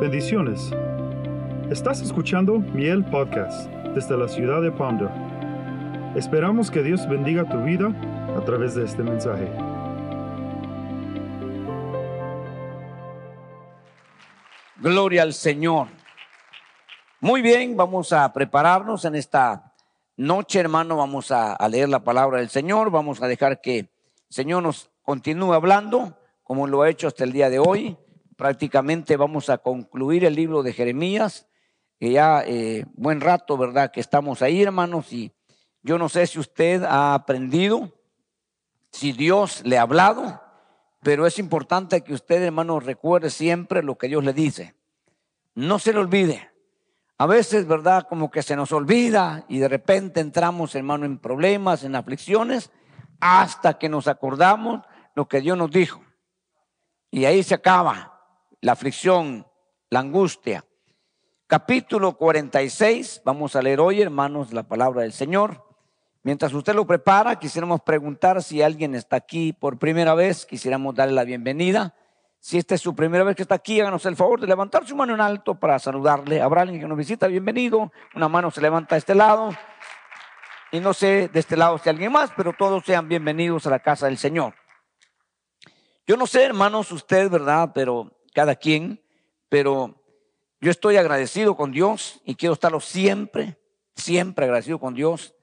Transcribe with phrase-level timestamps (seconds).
[0.00, 0.70] Bendiciones.
[1.72, 5.10] Estás escuchando Miel Podcast desde la ciudad de Ponder.
[6.14, 7.88] Esperamos que Dios bendiga tu vida
[8.36, 9.50] a través de este mensaje.
[14.76, 15.88] Gloria al Señor.
[17.18, 19.74] Muy bien, vamos a prepararnos en esta
[20.16, 20.96] noche, hermano.
[20.98, 22.92] Vamos a, a leer la palabra del Señor.
[22.92, 23.90] Vamos a dejar que el
[24.28, 27.98] Señor nos continúe hablando como lo ha hecho hasta el día de hoy.
[28.38, 31.48] Prácticamente vamos a concluir el libro de Jeremías,
[31.98, 33.90] que ya eh, buen rato, ¿verdad?
[33.90, 35.32] Que estamos ahí, hermanos, y
[35.82, 37.92] yo no sé si usted ha aprendido,
[38.92, 40.40] si Dios le ha hablado,
[41.02, 44.76] pero es importante que usted, hermano, recuerde siempre lo que Dios le dice.
[45.56, 46.48] No se le olvide.
[47.16, 48.06] A veces, ¿verdad?
[48.08, 52.70] Como que se nos olvida y de repente entramos, hermano, en problemas, en aflicciones,
[53.18, 54.86] hasta que nos acordamos
[55.16, 56.00] lo que Dios nos dijo.
[57.10, 58.14] Y ahí se acaba
[58.60, 59.46] la aflicción,
[59.90, 60.64] la angustia.
[61.46, 65.64] Capítulo 46, vamos a leer hoy, hermanos, la palabra del Señor.
[66.22, 71.14] Mientras usted lo prepara, quisiéramos preguntar si alguien está aquí por primera vez, quisiéramos darle
[71.14, 71.94] la bienvenida.
[72.40, 74.94] Si esta es su primera vez que está aquí, háganos el favor de levantar su
[74.94, 76.40] mano en alto para saludarle.
[76.40, 77.92] Habrá alguien que nos visita, bienvenido.
[78.14, 79.50] Una mano se levanta a este lado.
[80.70, 83.78] Y no sé de este lado si alguien más, pero todos sean bienvenidos a la
[83.78, 84.54] casa del Señor.
[86.06, 87.70] Yo no sé, hermanos, usted, ¿verdad?
[87.74, 89.00] Pero cada quien,
[89.48, 90.02] pero
[90.60, 93.58] yo estoy agradecido con Dios y quiero estarlo siempre,
[93.94, 95.34] siempre agradecido con Dios,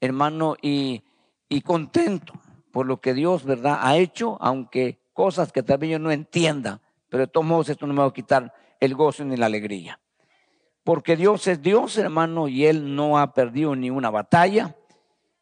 [0.00, 1.04] hermano, y,
[1.64, 2.32] contento
[2.70, 7.22] por lo que Dios, ¿verdad?, ha hecho, aunque cosas que también yo no entienda, pero
[7.22, 10.00] de todos modos esto no me va a quitar el gozo ni la alegría.
[10.82, 14.74] Porque Dios es Dios, hermano, y Él no ha perdido ni una batalla.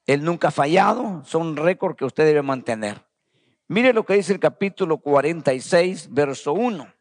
[0.04, 1.24] Él nunca ha fallado.
[1.24, 3.02] Son récords que usted debe mantener.
[3.70, 6.92] Mire lo que dice el capítulo 46, verso 1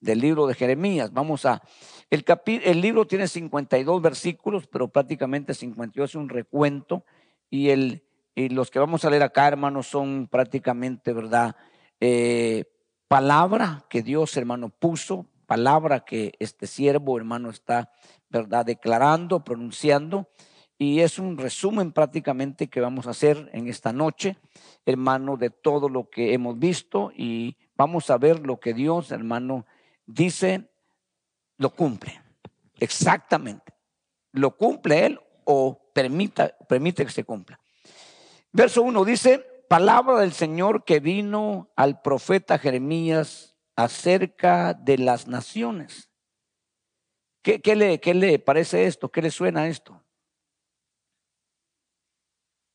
[0.00, 1.14] del libro de Jeremías.
[1.14, 1.62] Vamos a,
[2.10, 2.26] el,
[2.62, 7.06] el libro tiene 52 versículos, pero prácticamente 52 es un recuento.
[7.48, 8.04] Y, el,
[8.34, 11.56] y los que vamos a leer acá, hermanos, son prácticamente, ¿verdad?
[12.00, 12.64] Eh,
[13.08, 17.90] palabra que Dios, hermano, puso, palabra que este siervo, hermano, está,
[18.28, 18.66] ¿verdad?
[18.66, 20.28] Declarando, pronunciando.
[20.80, 24.38] Y es un resumen prácticamente que vamos a hacer en esta noche
[24.86, 29.66] hermano, de todo lo que hemos visto y vamos a ver lo que Dios, hermano,
[30.06, 30.70] dice,
[31.56, 32.20] lo cumple.
[32.78, 33.74] Exactamente.
[34.32, 37.60] ¿Lo cumple Él o permita, permite que se cumpla?
[38.52, 46.10] Verso 1 dice, palabra del Señor que vino al profeta Jeremías acerca de las naciones.
[47.42, 49.10] ¿Qué, qué, le, ¿Qué le parece esto?
[49.10, 49.99] ¿Qué le suena esto?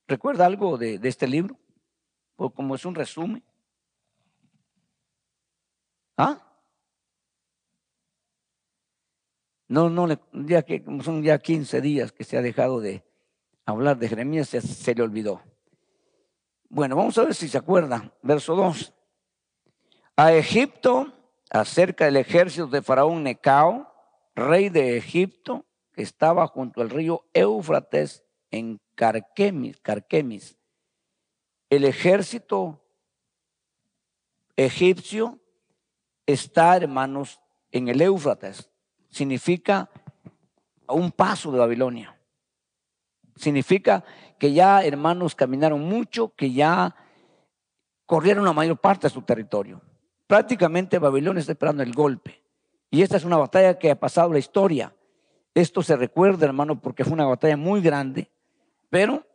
[0.07, 1.57] ¿Recuerda algo de, este libro?
[2.37, 3.43] o como es un resumen.
[6.17, 6.41] ¿Ah?
[9.67, 13.03] No, no, ya que son ya 15 días que se ha dejado de
[13.65, 15.41] hablar de Jeremías, se, le olvidó.
[16.69, 18.13] Bueno, vamos a ver si se acuerdan.
[18.21, 18.93] Verso 2.
[20.17, 21.11] A Egipto,
[21.49, 23.91] acerca del ejército de Faraón Necao,
[24.35, 28.24] rey de Egipto, que estaba junto al río Éufrates
[28.55, 30.57] en Carquemis,
[31.69, 32.81] el ejército
[34.55, 35.39] egipcio
[36.25, 37.39] está, hermanos,
[37.71, 38.69] en el Éufrates.
[39.09, 39.89] Significa
[40.87, 42.17] un paso de Babilonia.
[43.35, 44.03] Significa
[44.39, 46.95] que ya, hermanos, caminaron mucho, que ya
[48.05, 49.81] corrieron la mayor parte de su territorio.
[50.27, 52.41] Prácticamente Babilonia está esperando el golpe.
[52.89, 54.95] Y esta es una batalla que ha pasado la historia.
[55.53, 58.31] Esto se recuerda, hermano, porque fue una batalla muy grande,
[58.95, 59.27] pero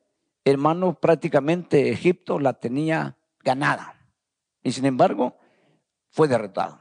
[0.43, 3.95] hermano, prácticamente Egipto la tenía ganada.
[4.63, 5.37] Y sin embargo,
[6.09, 6.79] fue derrotado.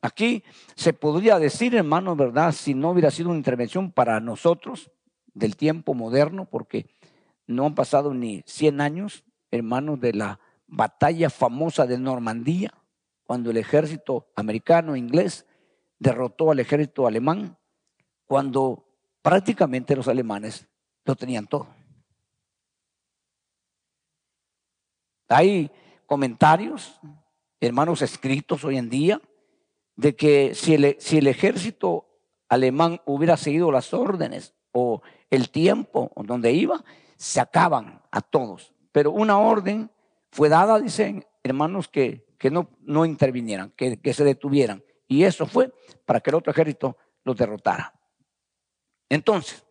[0.00, 0.44] Aquí
[0.74, 2.52] se podría decir, hermano, ¿verdad?
[2.52, 4.92] Si no hubiera sido una intervención para nosotros
[5.34, 6.86] del tiempo moderno, porque
[7.46, 12.72] no han pasado ni 100 años, hermanos, de la batalla famosa de Normandía,
[13.24, 15.44] cuando el ejército americano, inglés,
[15.98, 17.58] derrotó al ejército alemán,
[18.24, 18.88] cuando
[19.20, 20.66] prácticamente los alemanes
[21.04, 21.66] lo tenían todo.
[25.28, 25.70] Hay
[26.06, 27.00] comentarios,
[27.60, 29.20] hermanos escritos hoy en día,
[29.96, 32.06] de que si el, ejército
[32.48, 36.84] alemán hubiera seguido las órdenes o el tiempo donde iba,
[37.16, 38.74] se acaban a todos.
[38.92, 39.90] Pero una orden
[40.30, 44.82] fue dada, dicen hermanos, que, que no, no intervinieran, que se detuvieran.
[45.06, 45.72] Y eso fue
[46.04, 47.92] para que el otro ejército los derrotara.
[49.08, 49.63] Entonces,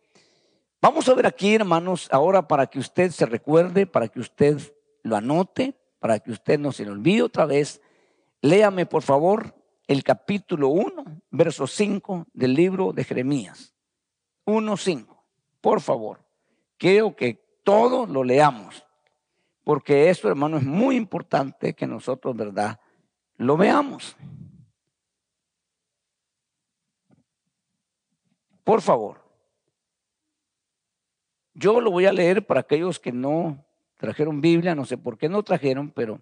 [0.84, 4.58] vamos a ver aquí, hermanos, ahora para que usted se recuerde, para que usted
[5.02, 7.80] lo anote, para que usted no se lo olvide otra vez.
[8.42, 9.54] Léame, por favor,
[9.86, 13.74] el capítulo 1, verso 5 del libro de Jeremías.
[14.44, 15.24] 1.5.
[15.62, 16.22] Por favor,
[16.76, 18.84] quiero que todos lo leamos,
[19.64, 22.78] porque eso, hermano, es muy importante que nosotros, ¿verdad?,
[23.38, 24.18] lo veamos.
[28.62, 29.23] Por favor.
[31.54, 33.64] Yo lo voy a leer para aquellos que no
[33.96, 36.20] trajeron Biblia, no sé por qué no trajeron, pero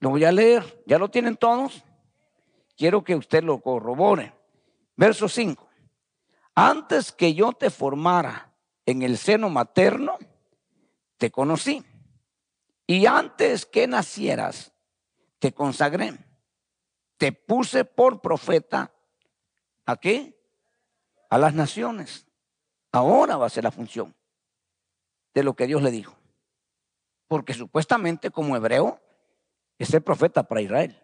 [0.00, 0.82] lo voy a leer.
[0.86, 1.84] ¿Ya lo tienen todos?
[2.76, 4.32] Quiero que usted lo corrobore.
[4.96, 5.68] Verso 5.
[6.54, 8.52] Antes que yo te formara
[8.86, 10.16] en el seno materno,
[11.18, 11.84] te conocí.
[12.86, 14.72] Y antes que nacieras,
[15.38, 16.14] te consagré.
[17.18, 18.92] Te puse por profeta.
[19.84, 20.40] ¿A qué?
[21.28, 22.26] A las naciones.
[22.92, 24.14] Ahora va a ser la función
[25.34, 26.16] de lo que Dios le dijo.
[27.28, 29.00] Porque supuestamente como hebreo
[29.78, 31.00] es el profeta para Israel,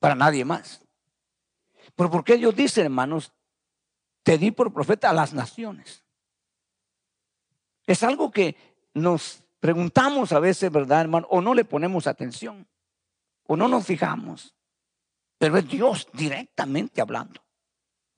[0.00, 0.82] para nadie más.
[1.94, 3.32] Pero ¿por qué Dios dice, hermanos,
[4.22, 6.04] te di por profeta a las naciones?
[7.86, 8.56] Es algo que
[8.94, 11.28] nos preguntamos a veces, ¿verdad, hermano?
[11.30, 12.66] O no le ponemos atención,
[13.44, 14.54] o no nos fijamos.
[15.38, 17.40] Pero es Dios directamente hablando.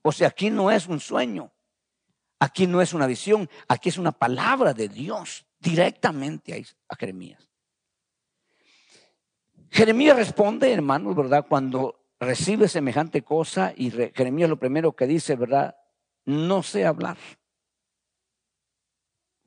[0.01, 1.51] O sea, aquí no es un sueño,
[2.39, 7.49] aquí no es una visión, aquí es una palabra de Dios directamente a Jeremías.
[9.69, 11.45] Jeremías responde, hermanos, ¿verdad?
[11.47, 15.75] Cuando recibe semejante cosa y Jeremías lo primero que dice, ¿verdad?
[16.25, 17.17] No sé hablar.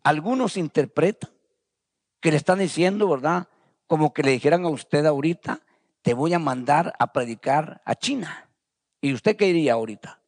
[0.05, 1.31] Algunos interpretan
[2.21, 3.49] que le están diciendo, ¿verdad?
[3.87, 5.61] Como que le dijeran a usted ahorita,
[6.03, 8.49] te voy a mandar a predicar a China.
[9.01, 10.22] ¿Y usted qué diría ahorita?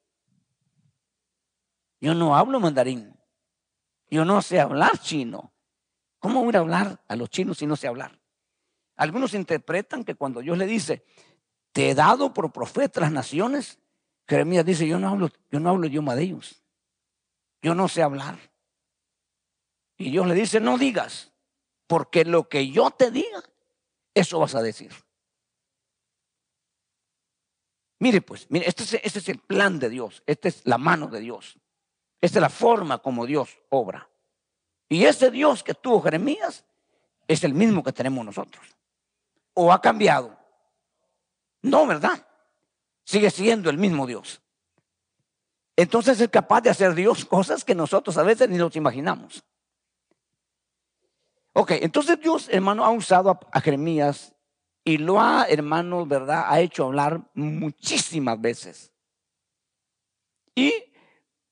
[2.05, 3.19] Yo no hablo mandarín.
[4.11, 5.55] Yo no sé hablar chino.
[6.19, 8.21] ¿Cómo voy a hablar a los chinos si no sé hablar?
[8.97, 11.06] Algunos interpretan que cuando Dios le dice,
[11.73, 13.79] te he dado por profeta las naciones,
[14.29, 16.62] Jeremías dice, yo no hablo, yo no hablo idioma de ellos.
[17.62, 18.39] Yo no sé hablar.
[19.97, 21.33] Y Dios le dice, no digas,
[21.87, 23.43] porque lo que yo te diga,
[24.12, 24.93] eso vas a decir.
[27.99, 31.06] Mire pues, mire, este es, este es el plan de Dios, esta es la mano
[31.06, 31.59] de Dios,
[32.25, 34.09] esta es la forma como Dios obra.
[34.88, 36.65] Y ese Dios que tuvo Jeremías
[37.29, 38.75] es el mismo que tenemos nosotros
[39.55, 40.37] o ha cambiado?
[41.62, 42.26] No, ¿verdad?
[43.05, 44.43] Sigue siendo el mismo Dios.
[45.76, 49.44] Entonces es capaz de hacer Dios cosas que nosotros a veces ni nos imaginamos.
[51.53, 54.35] Ok, entonces Dios, hermano, ha usado a, Jeremías
[54.82, 56.47] y lo ha, hermano, ¿verdad?
[56.49, 58.93] Ha hecho hablar muchísimas veces.
[60.55, 60.73] Y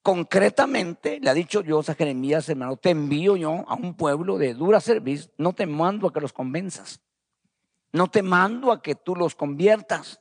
[0.03, 4.55] concretamente le ha dicho Dios a Jeremías, hermano, te envío yo a un pueblo de
[4.55, 7.01] dura servicio, no te mando a que los convenzas.
[7.93, 10.21] No te mando a que tú los conviertas.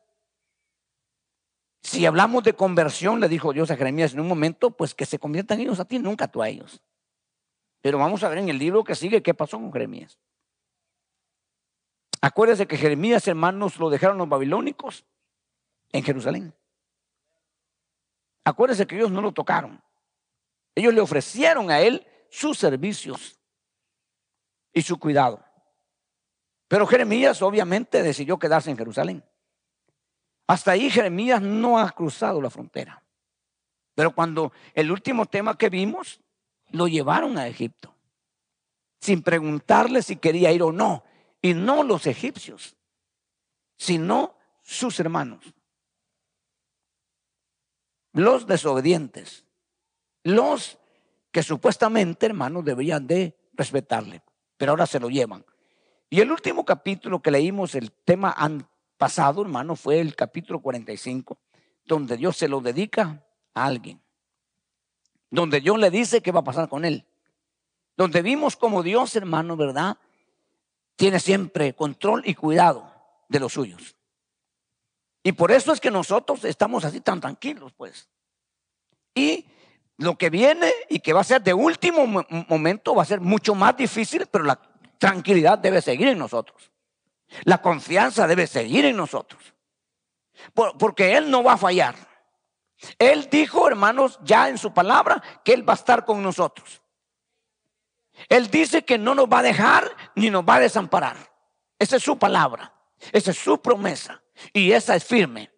[1.81, 5.19] Si hablamos de conversión, le dijo Dios a Jeremías en un momento, pues que se
[5.19, 6.81] conviertan ellos a ti, nunca tú a ellos.
[7.81, 10.19] Pero vamos a ver en el libro que sigue qué pasó con Jeremías.
[12.21, 15.05] Acuérdese que Jeremías, hermanos, lo dejaron los babilónicos
[15.91, 16.53] en Jerusalén.
[18.43, 19.81] Acuérdese que ellos no lo tocaron.
[20.75, 23.39] Ellos le ofrecieron a él sus servicios
[24.73, 25.43] y su cuidado.
[26.67, 29.23] Pero Jeremías obviamente decidió quedarse en Jerusalén.
[30.47, 33.03] Hasta ahí Jeremías no ha cruzado la frontera.
[33.95, 36.21] Pero cuando el último tema que vimos,
[36.69, 37.93] lo llevaron a Egipto,
[38.99, 41.03] sin preguntarle si quería ir o no.
[41.41, 42.75] Y no los egipcios,
[43.77, 45.53] sino sus hermanos.
[48.13, 49.45] Los desobedientes.
[50.23, 50.77] Los
[51.31, 54.21] que supuestamente, hermanos, deberían de respetarle.
[54.57, 55.45] Pero ahora se lo llevan.
[56.09, 58.35] Y el último capítulo que leímos, el tema
[58.97, 61.39] pasado, hermano, fue el capítulo 45,
[61.85, 64.01] donde Dios se lo dedica a alguien.
[65.29, 67.05] Donde Dios le dice qué va a pasar con él.
[67.95, 69.97] Donde vimos como Dios, hermano, ¿verdad?
[70.97, 72.91] Tiene siempre control y cuidado
[73.29, 73.95] de los suyos.
[75.23, 78.09] Y por eso es que nosotros estamos así tan tranquilos, pues.
[79.13, 79.45] Y
[79.97, 82.07] lo que viene y que va a ser de último
[82.47, 84.59] momento va a ser mucho más difícil, pero la
[84.97, 86.71] tranquilidad debe seguir en nosotros.
[87.43, 89.53] La confianza debe seguir en nosotros.
[90.79, 91.95] porque Él no va a fallar.
[92.97, 96.81] Él dijo, hermanos, ya en su palabra, que Él va a estar con nosotros.
[98.27, 101.17] Él dice que no nos va a dejar ni nos va a desamparar.
[101.77, 102.73] Esa es su palabra.
[103.11, 104.20] Esa es su promesa.
[104.53, 105.51] Y esa es firme.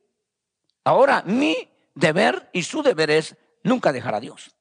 [0.84, 1.56] Ahora, mi
[1.96, 4.56] deber y su deber es nunca dejar a Dios.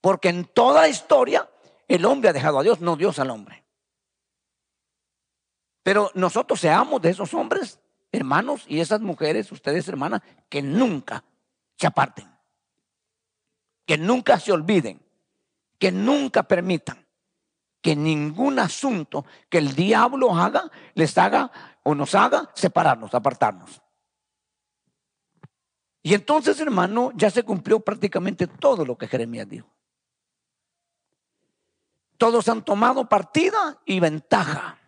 [0.00, 1.48] Porque en toda la historia
[1.88, 3.64] el hombre ha dejado a Dios, no Dios al hombre.
[5.82, 7.80] Pero nosotros seamos de esos hombres
[8.12, 11.24] hermanos y esas mujeres, ustedes hermanas, que nunca
[11.76, 12.30] se aparten,
[13.86, 15.00] que nunca se olviden,
[15.78, 17.06] que nunca permitan
[17.80, 21.50] que ningún asunto que el diablo haga les haga
[21.88, 23.80] o nos haga separarnos, apartarnos.
[26.02, 29.74] Y entonces, hermano, ya se cumplió prácticamente todo lo que Jeremías dijo.
[32.18, 34.78] Todos han tomado partida y ventaja.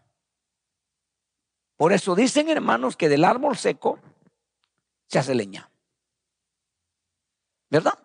[1.77, 3.99] Por eso dicen, hermanos, que del árbol seco
[5.07, 5.71] se hace leña.
[7.71, 7.99] ¿Verdad?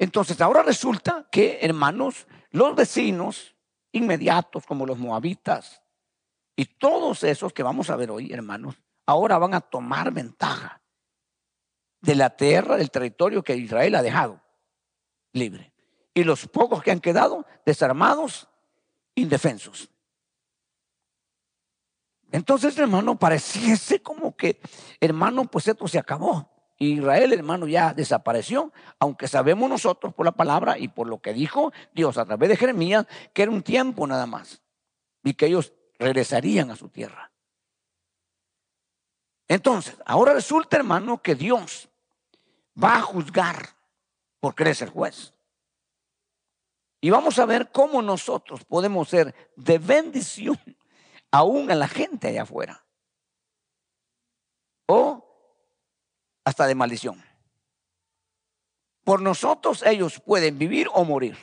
[0.00, 3.54] Entonces ahora resulta que, hermanos, los vecinos
[3.92, 5.80] inmediatos como los moabitas
[6.56, 10.80] y todos esos que vamos a ver hoy, hermanos, ahora van a tomar ventaja
[12.00, 14.40] de la tierra, del territorio que Israel ha dejado
[15.32, 15.72] libre.
[16.14, 18.48] Y los pocos que han quedado desarmados,
[19.14, 19.90] indefensos.
[22.32, 24.60] Entonces, hermano, pareciese como que,
[24.98, 26.50] hermano, pues esto se acabó.
[26.78, 31.72] Israel, hermano, ya desapareció, aunque sabemos nosotros por la palabra y por lo que dijo
[31.94, 34.62] Dios a través de Jeremías, que era un tiempo nada más
[35.24, 37.30] y que ellos regresarían a su tierra.
[39.48, 41.88] Entonces, ahora resulta, hermano, que Dios
[42.82, 43.76] va a juzgar
[44.40, 45.32] porque eres el juez.
[47.00, 50.58] Y vamos a ver cómo nosotros podemos ser de bendición
[51.30, 52.84] aún a la gente allá afuera.
[54.86, 55.22] O
[56.44, 57.22] hasta de maldición.
[59.04, 61.36] Por nosotros ellos pueden vivir o morir.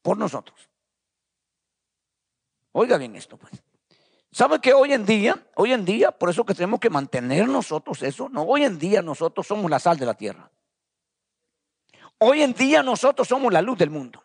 [0.00, 0.71] Por nosotros.
[2.72, 3.52] Oiga bien esto, pues.
[4.30, 8.02] ¿Sabe que hoy en día, hoy en día, por eso que tenemos que mantener nosotros
[8.02, 8.30] eso?
[8.30, 10.50] No, hoy en día nosotros somos la sal de la tierra.
[12.18, 14.24] Hoy en día nosotros somos la luz del mundo.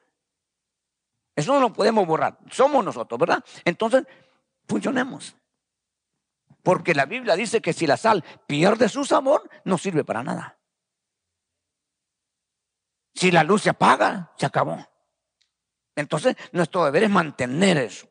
[1.35, 2.37] Eso no lo podemos borrar.
[2.49, 3.43] Somos nosotros, ¿verdad?
[3.65, 4.05] Entonces,
[4.67, 5.35] funcionemos.
[6.63, 10.57] Porque la Biblia dice que si la sal pierde su sabor, no sirve para nada.
[13.13, 14.77] Si la luz se apaga, se acabó.
[15.95, 18.07] Entonces, nuestro deber es mantener eso.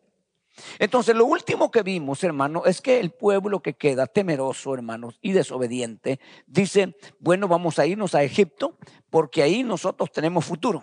[0.79, 5.33] Entonces, lo último que vimos, hermano, es que el pueblo que queda temeroso, hermanos, y
[5.33, 8.79] desobediente, dice, bueno, vamos a irnos a Egipto
[9.11, 10.83] porque ahí nosotros tenemos futuro.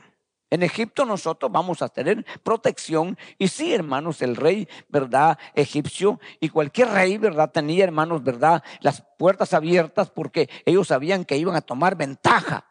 [0.54, 3.18] En Egipto nosotros vamos a tener protección.
[3.40, 5.40] Y sí, hermanos, el rey, ¿verdad?
[5.56, 7.50] Egipcio y cualquier rey, ¿verdad?
[7.52, 8.64] Tenía, hermanos, ¿verdad?
[8.82, 12.68] Las puertas abiertas porque ellos sabían que iban a tomar ventaja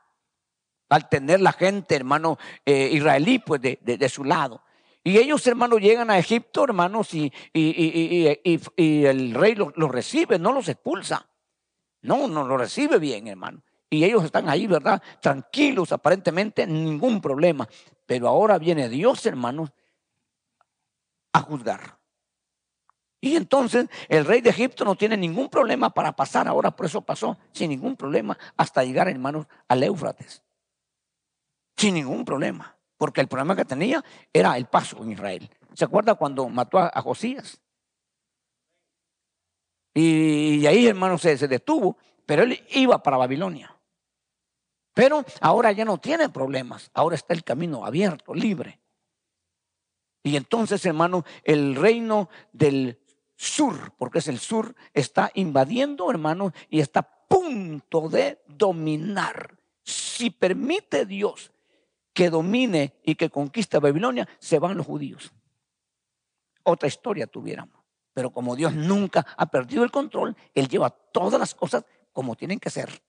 [0.91, 4.63] al tener la gente, hermano, eh, israelí, pues de, su lado.
[5.05, 10.69] Y ellos, hermanos, llegan a Egipto, hermanos, y, y, el rey los recibe, no los
[10.69, 11.29] expulsa.
[12.03, 13.63] No, no lo recibe bien, hermano.
[13.91, 15.03] Y ellos están ahí, ¿verdad?
[15.21, 17.69] Tranquilos, aparentemente, ningún problema.
[18.07, 19.71] Pero ahora viene Dios, hermanos,
[21.33, 21.99] a juzgar.
[23.21, 27.03] Y entonces el rey de Egipto no tiene ningún problema para pasar, ahora por eso
[27.03, 30.43] pasó sin ningún problema hasta llegar, hermanos, al Éufrates.
[31.77, 34.01] Sin ningún problema, porque el problema que tenía
[34.33, 35.51] era el paso en Israel.
[35.75, 37.61] ¿Se acuerda cuando mató a, Josías?
[39.93, 43.77] Y, ahí, hermanos, se detuvo, pero él iba para Babilonia.
[44.95, 48.79] Pero ahora ya no tiene problemas, ahora está el camino abierto, libre.
[50.23, 53.01] Y entonces, hermano, el reino del
[53.35, 59.59] sur, porque es el sur, está invadiendo, hermano, y está a punto de dominar.
[59.83, 61.52] Si permite Dios
[62.13, 65.33] que domine y que conquiste Babilonia, se van los judíos.
[66.63, 67.83] Otra historia tuviéramos.
[68.15, 72.61] Pero como Dios nunca ha perdido el control, Él lleva todas las cosas como tienen
[72.61, 73.03] que ser.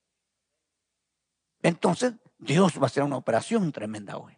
[1.62, 4.36] Entonces Dios va a hacer una operación tremenda hoy.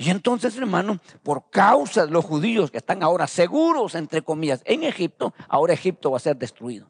[0.00, 4.84] Y entonces, hermano, por causa de los judíos que están ahora seguros, entre comillas, en
[4.84, 6.86] Egipto, ahora Egipto va a ser destruido.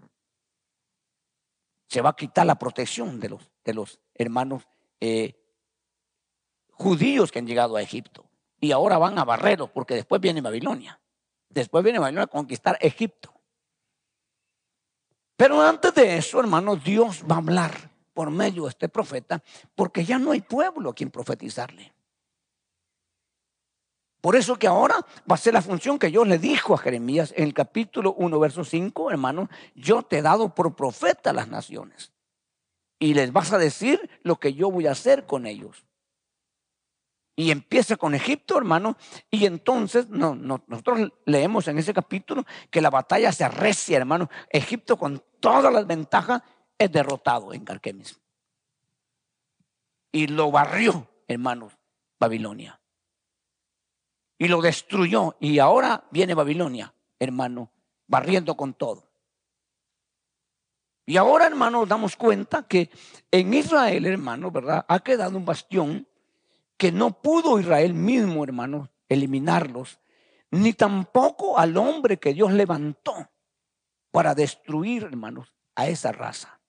[1.89, 4.69] Se va a quitar la protección de los, de los hermanos
[5.01, 5.48] eh,
[6.79, 8.25] judíos que han llegado a Egipto.
[8.61, 10.99] Y ahora van a barreros, porque después viene Babilonia.
[11.51, 13.33] Después viene Babilonia a conquistar Egipto.
[15.37, 19.43] Pero antes de eso, hermano, Dios va a hablar por medio de este profeta,
[19.75, 21.93] porque ya no hay pueblo a quien profetizarle.
[24.21, 24.97] Por eso que ahora
[25.31, 28.41] va a ser la función que Dios le dijo a Jeremías en el capítulo 1,
[28.41, 32.13] verso 5, hermano, yo te he dado por profeta a las naciones.
[32.99, 35.85] Y les vas a decir lo que yo voy a hacer con ellos.
[37.39, 38.97] Y empieza con Egipto, hermano.
[39.31, 44.29] Y entonces no, nosotros leemos en ese capítulo que la batalla se arrecia, hermano.
[44.51, 46.43] Egipto con todas las ventajas
[46.77, 48.21] es derrotado en Carquemis.
[50.11, 51.79] Y lo barrió, hermanos,
[52.19, 52.81] Babilonia.
[54.37, 55.37] Y lo destruyó.
[55.39, 57.71] Y ahora viene Babilonia, hermano,
[58.09, 59.09] barriendo con todo.
[61.07, 62.91] Y ahora, hermanos, damos cuenta que
[63.31, 64.85] en Israel, hermano, ¿verdad?
[64.89, 66.08] Ha quedado un bastión
[66.79, 69.99] que no pudo Israel mismo, hermano, eliminarlos,
[70.51, 73.31] ni tampoco al hombre que Dios levantó
[74.11, 76.61] para destruir, hermanos, a esa raza.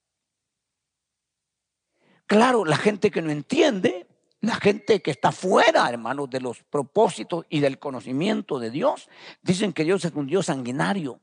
[2.26, 4.08] Claro, la gente que no entiende,
[4.42, 9.10] la gente que está fuera, hermanos, de los propósitos y del conocimiento de Dios,
[9.42, 11.22] dicen que Dios es un Dios sanguinario,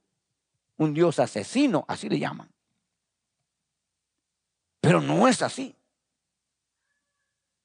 [0.76, 2.50] un Dios asesino, así le llaman.
[4.80, 5.76] Pero no es así.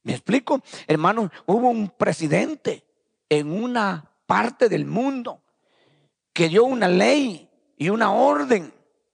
[0.03, 0.61] ¿Me explico?
[0.87, 2.85] Hermanos, hubo un presidente
[3.29, 5.41] en una parte del mundo
[6.33, 8.73] que dio una ley y una orden,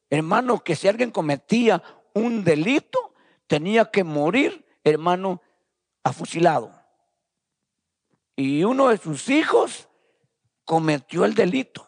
[0.10, 3.13] hermano, que si alguien cometía un delito,
[3.48, 5.41] tenía que morir, hermano,
[6.03, 6.72] afusilado.
[8.36, 9.89] Y uno de sus hijos
[10.63, 11.88] cometió el delito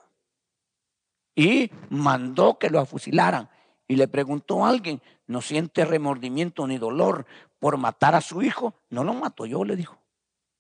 [1.36, 3.50] y mandó que lo afusilaran.
[3.88, 7.26] Y le preguntó a alguien, ¿no siente remordimiento ni dolor
[7.60, 8.74] por matar a su hijo?
[8.90, 10.00] No lo mato yo, le dijo.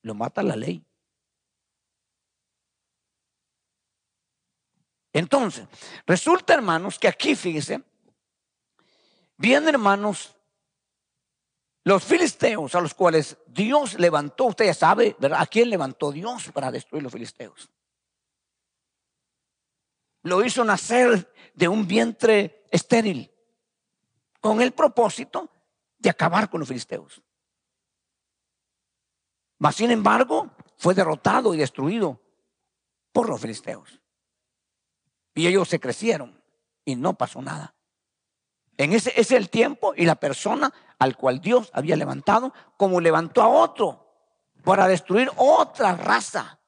[0.01, 0.83] Lo mata la ley.
[5.11, 5.67] Entonces,
[6.05, 7.83] resulta, hermanos, que aquí, fíjese,
[9.37, 10.35] vienen, hermanos,
[11.83, 15.41] los filisteos a los cuales Dios levantó, usted ya sabe, ¿verdad?
[15.41, 17.69] ¿A quién levantó Dios para destruir los filisteos?
[20.21, 23.31] Lo hizo nacer de un vientre estéril,
[24.39, 25.49] con el propósito
[25.99, 27.21] de acabar con los filisteos.
[29.59, 32.19] Mas, sin embargo, fue derrotado y destruido
[33.11, 34.01] por los filisteos.
[35.35, 36.41] Y ellos se crecieron
[36.85, 37.75] y no pasó nada.
[38.77, 43.41] En ese, es el tiempo y la persona al cual Dios había levantado, como levantó
[43.41, 44.07] a otro
[44.63, 46.59] para destruir otra raza.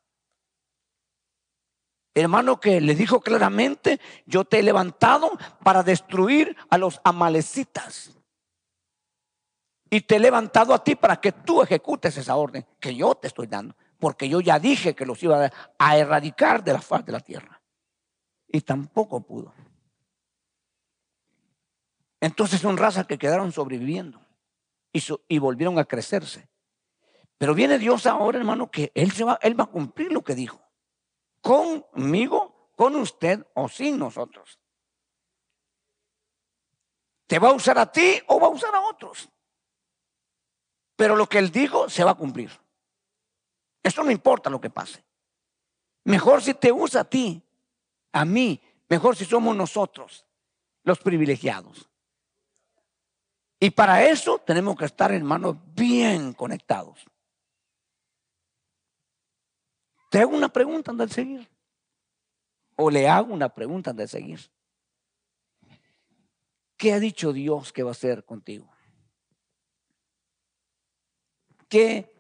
[2.14, 5.32] Hermano que le dijo claramente, yo te he levantado
[5.64, 8.21] para destruir a los amalecitas.
[9.94, 13.28] Y te he levantado a ti para que tú ejecutes esa orden que yo te
[13.28, 13.76] estoy dando.
[14.00, 17.62] Porque yo ya dije que los iba a erradicar de la faz de la tierra.
[18.48, 19.54] Y tampoco pudo.
[22.22, 24.26] Entonces son razas que quedaron sobreviviendo
[25.28, 26.48] y, volvieron a crecerse.
[27.38, 30.36] Pero viene Dios ahora, hermano, que él, se va, él va a cumplir lo que
[30.36, 30.62] dijo.
[31.42, 34.58] Conmigo, con usted o sin nosotros.
[37.28, 39.30] ¿Te va a usar a ti o va a usar a otros?
[41.02, 42.52] Pero lo que él dijo se va a cumplir.
[43.82, 45.04] Eso no importa lo que pase.
[46.04, 47.42] Mejor si te usa a ti,
[48.12, 50.28] a mí, mejor si somos nosotros
[50.84, 51.90] los privilegiados.
[53.60, 57.04] Y para eso tenemos que estar, hermanos, bien conectados.
[60.12, 61.50] Te hago una pregunta antes de seguir.
[62.76, 64.52] O le hago una pregunta antes de seguir.
[66.78, 68.72] ¿Qué ha dicho Dios que va a hacer contigo?
[71.72, 72.14] ¿Qué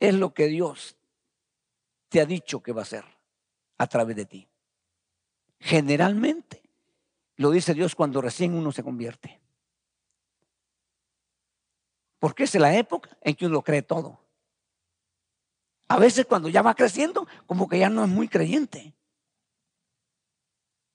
[0.00, 0.96] es lo que Dios
[2.08, 3.04] te ha dicho que va a hacer
[3.76, 4.48] a través de ti?
[5.60, 6.62] Generalmente
[7.36, 9.42] lo dice Dios cuando recién uno se convierte.
[12.18, 14.18] Porque es la época en que uno cree todo.
[15.88, 18.94] A veces cuando ya va creciendo, como que ya no es muy creyente.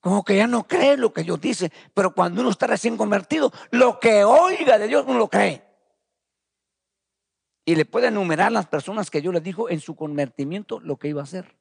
[0.00, 1.70] Como que ya no cree lo que Dios dice.
[1.94, 5.69] Pero cuando uno está recién convertido, lo que oiga de Dios uno lo cree.
[7.70, 11.06] Y le puede enumerar las personas que Dios le dijo en su convertimiento lo que
[11.06, 11.56] iba a hacer.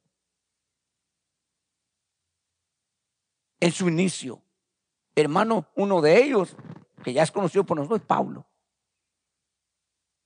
[3.59, 4.41] En su inicio.
[5.13, 6.55] Hermano, uno de ellos,
[7.03, 8.47] que ya es conocido por nosotros, es Pablo.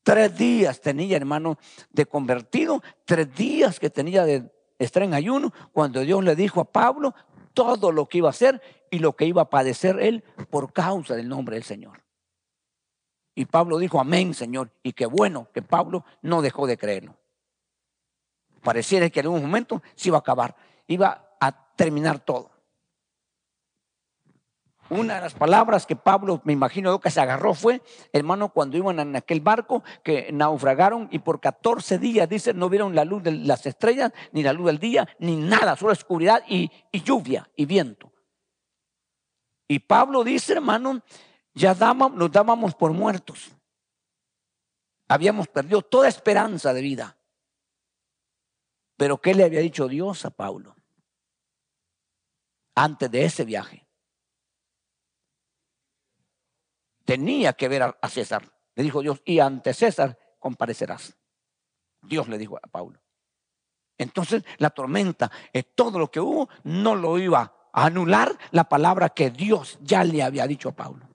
[0.04, 1.58] Tres días tenía, hermano,
[1.90, 6.72] de convertido, tres días que tenía de estar en ayuno, cuando Dios le dijo a
[6.72, 7.14] Pablo
[7.54, 11.14] todo lo que iba a hacer y lo que iba a padecer él por causa
[11.14, 12.03] del nombre del Señor.
[13.36, 14.72] Y Pablo dijo, amén, Señor.
[14.84, 17.16] Y qué bueno que Pablo no dejó de creerlo.
[18.62, 20.56] Pareciera que en algún momento se iba a acabar,
[20.88, 22.54] iba a terminar todo.
[24.90, 29.00] Una de las palabras que Pablo, me imagino que se agarró fue, hermano, cuando iban
[29.00, 33.32] en aquel barco que naufragaron y por 14 días, dice, no vieron la luz de
[33.32, 38.12] las estrellas, ni la luz del día, ni nada, solo oscuridad y, lluvia y viento.
[39.68, 41.02] Y Pablo dice, hermano,
[41.54, 43.52] ya nos dábamos por muertos.
[45.08, 47.18] Habíamos perdido toda esperanza de vida.
[48.98, 50.76] Pero ¿qué le había dicho Dios a Pablo?
[52.76, 53.84] Antes de ese viaje.
[57.06, 58.52] tenía que ver a, César.
[58.76, 61.16] Le dijo Dios, y ante César comparecerás.
[62.02, 63.00] Dios le dijo a Pablo.
[63.98, 65.32] Entonces la tormenta,
[65.76, 70.24] todo lo que hubo, no lo iba a anular la palabra que Dios ya le
[70.24, 71.08] había dicho a Pablo.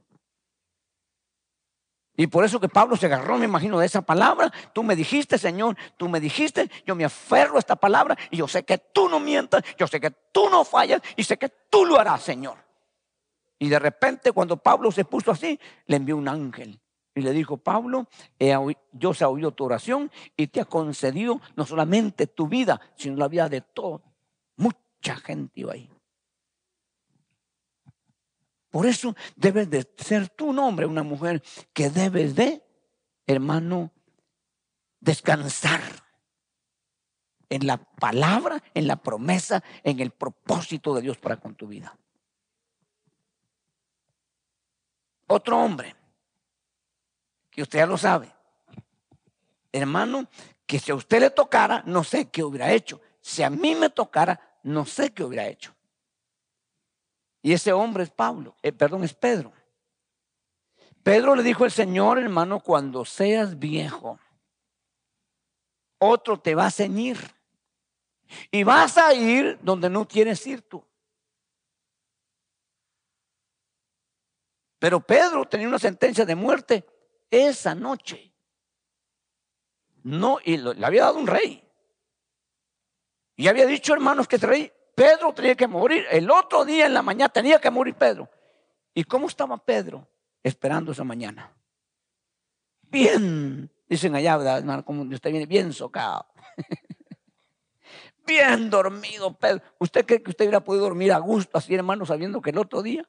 [2.21, 4.53] Y por eso que Pablo se agarró, me imagino, de esa palabra.
[4.73, 8.49] Tú me dijiste, Señor, tú me dijiste, yo me aferro a esta palabra y yo
[8.49, 11.87] sé que tú no mientas, yo sé que tú no fallas y sé que tú
[11.87, 12.59] lo harás, Señor.
[13.61, 16.81] Y de repente cuando Pablo se puso así, le envió un ángel
[17.15, 18.09] y le dijo, Pablo,
[18.91, 23.29] Dios ha oído tu oración y te ha concedido no solamente tu vida, sino la
[23.29, 24.03] vida de todo.
[24.57, 25.89] Mucha gente iba ahí.
[28.71, 32.63] Por eso debes de ser tu nombre una mujer que debes de,
[33.27, 33.93] hermano,
[35.01, 35.81] descansar
[37.49, 41.97] en la palabra, en la promesa, en el propósito de Dios para con tu vida.
[45.27, 45.95] Otro hombre,
[47.51, 48.35] que usted ya lo sabe,
[49.73, 50.29] hermano,
[50.67, 53.01] que si a usted le tocara, no sé qué hubiera hecho.
[53.21, 55.75] Si a mí me tocara, no sé qué hubiera hecho.
[57.43, 59.53] Y ese hombre es Pablo, eh, perdón, es Pedro.
[61.03, 64.19] Pedro le dijo al Señor, hermano, cuando seas viejo,
[65.99, 67.19] otro te va a ceñir.
[68.51, 70.85] Y vas a ir donde no quieres ir tú.
[74.79, 76.87] Pero Pedro tenía una sentencia de muerte
[77.31, 78.33] esa noche.
[80.03, 81.65] No, y le había dado un rey.
[83.35, 86.07] Y había dicho, hermanos, que ese rey Pedro tenía que morir.
[86.11, 88.29] El otro día en la mañana tenía que morir Pedro.
[88.93, 90.09] ¿Y cómo estaba Pedro
[90.43, 91.55] esperando esa mañana?
[92.83, 96.27] Bien, dicen allá, ¿verdad, Como usted viene bien socado.
[98.27, 99.63] bien dormido, Pedro.
[99.79, 102.83] ¿Usted cree que usted hubiera podido dormir a gusto así, hermano, sabiendo que el otro
[102.83, 103.09] día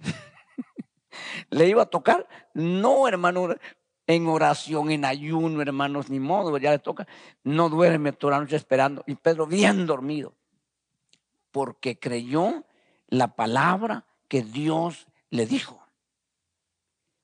[1.50, 2.26] le iba a tocar?
[2.52, 3.54] No, hermano,
[4.08, 7.06] en oración, en ayuno, hermanos, ni modo, ya le toca.
[7.44, 9.04] No duerme toda la noche esperando.
[9.06, 10.34] Y Pedro bien dormido
[11.56, 12.66] porque creyó
[13.08, 15.82] la palabra que Dios le dijo.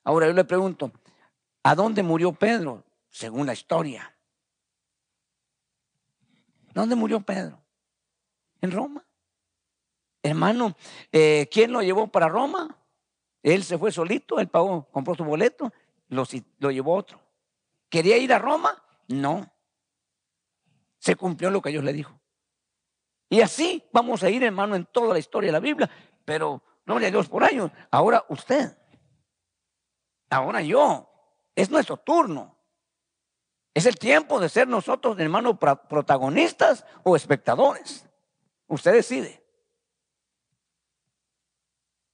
[0.04, 0.90] Ahora yo le pregunto,
[1.62, 2.82] ¿a dónde murió Pedro?
[3.10, 4.16] Según la historia.
[6.72, 7.62] ¿Dónde murió Pedro?
[8.62, 9.04] En Roma.
[10.22, 10.76] Hermano,
[11.12, 12.74] eh, ¿quién lo llevó para Roma?
[13.42, 15.70] Él se fue solito, él pagó, compró su boleto,
[16.08, 16.24] lo,
[16.58, 17.20] lo llevó otro.
[17.90, 18.82] ¿Quería ir a Roma?
[19.08, 19.52] No.
[20.96, 22.21] Se cumplió lo que Dios le dijo.
[23.32, 25.88] Y así vamos a ir, hermano, en toda la historia de la Biblia.
[26.22, 27.70] Pero no le Dios por años.
[27.90, 28.76] Ahora usted.
[30.28, 31.08] Ahora yo.
[31.56, 32.54] Es nuestro turno.
[33.72, 38.06] Es el tiempo de ser nosotros, hermano, protagonistas o espectadores.
[38.66, 39.42] Usted decide.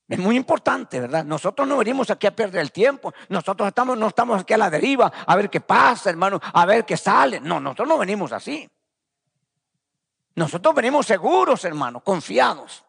[0.06, 1.24] Es muy importante, ¿verdad?
[1.24, 3.12] Nosotros no venimos aquí a perder el tiempo.
[3.28, 6.84] Nosotros estamos, no estamos aquí a la deriva a ver qué pasa, hermano, a ver
[6.84, 7.40] qué sale.
[7.40, 8.70] No, nosotros no venimos así.
[10.38, 12.84] Nosotros venimos seguros, hermano, confiados.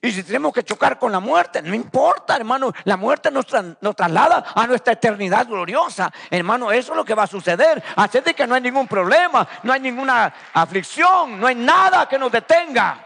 [0.00, 4.44] Y si tenemos que chocar con la muerte, no importa, hermano, la muerte nos, traslada
[4.54, 6.12] a nuestra eternidad gloriosa.
[6.30, 7.82] Hermano, eso es lo que va a suceder.
[7.96, 12.20] Así de que no hay ningún problema, no hay ninguna aflicción, no hay nada que
[12.20, 13.04] nos detenga.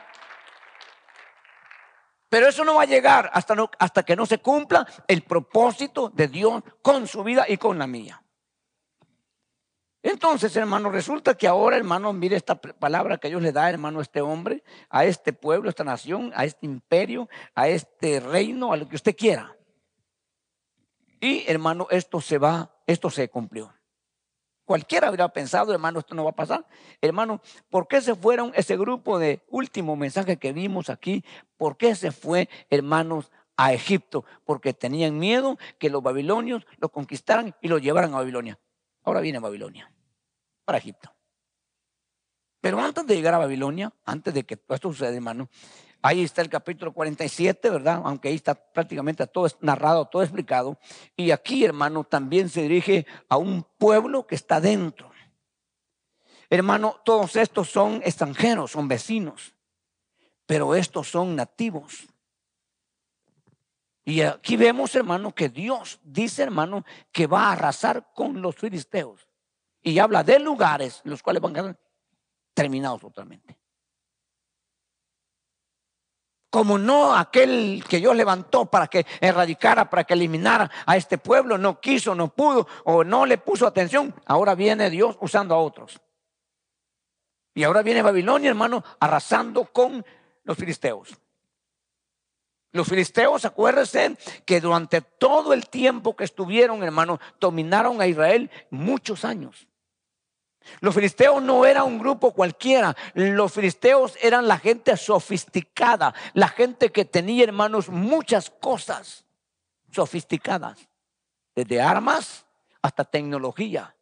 [2.28, 6.28] Pero eso no va a llegar hasta, hasta que no se cumpla el propósito de
[6.28, 8.21] Dios con su vida y con la mía.
[10.02, 14.02] Entonces, hermano, resulta que ahora, hermano, mire esta palabra que Dios le da, hermano, a
[14.02, 18.76] este hombre, a este pueblo, a esta nación, a este imperio, a este reino, a
[18.76, 19.56] lo que usted quiera.
[21.20, 23.72] Y, hermano, esto se va, esto se cumplió.
[24.64, 26.66] Cualquiera hubiera pensado, hermano, esto no va a pasar.
[27.00, 31.24] Hermano, ¿por qué se fueron ese grupo de último mensaje que vimos aquí?
[31.56, 34.24] ¿Por qué se fue, hermanos, a Egipto?
[34.44, 38.58] Porque tenían miedo que los babilonios lo conquistaran y lo llevaran a Babilonia.
[39.04, 39.90] Ahora viene Babilonia,
[40.64, 41.12] para Egipto.
[42.60, 45.48] Pero antes de llegar a Babilonia, antes de que todo esto suceda, hermano,
[46.00, 48.02] ahí está el capítulo 47, ¿verdad?
[48.04, 50.78] Aunque ahí está prácticamente todo narrado, todo explicado.
[51.16, 55.10] Y aquí, hermano, también se dirige a un pueblo que está dentro.
[56.50, 59.54] Hermano, todos estos son extranjeros, son vecinos,
[60.46, 62.06] pero estos son nativos.
[64.04, 69.28] Y aquí vemos, hermano, que Dios dice, hermano, que va a arrasar con los filisteos.
[69.80, 71.80] Y habla de lugares los cuales van a quedar
[72.54, 73.58] terminados totalmente.
[76.50, 81.56] Como no aquel que Dios levantó para que erradicara, para que eliminara a este pueblo,
[81.56, 85.98] no quiso, no pudo o no le puso atención, ahora viene Dios usando a otros.
[87.54, 90.04] Y ahora viene Babilonia, hermano, arrasando con
[90.44, 91.16] los filisteos.
[92.72, 99.26] Los filisteos, acuérdense que durante todo el tiempo que estuvieron, hermano, dominaron a Israel muchos
[99.26, 99.68] años.
[100.80, 102.96] Los filisteos no eran un grupo cualquiera.
[103.14, 109.26] Los filisteos eran la gente sofisticada, la gente que tenía, hermanos, muchas cosas
[109.90, 110.88] sofisticadas,
[111.54, 112.46] desde armas
[112.80, 113.94] hasta tecnología.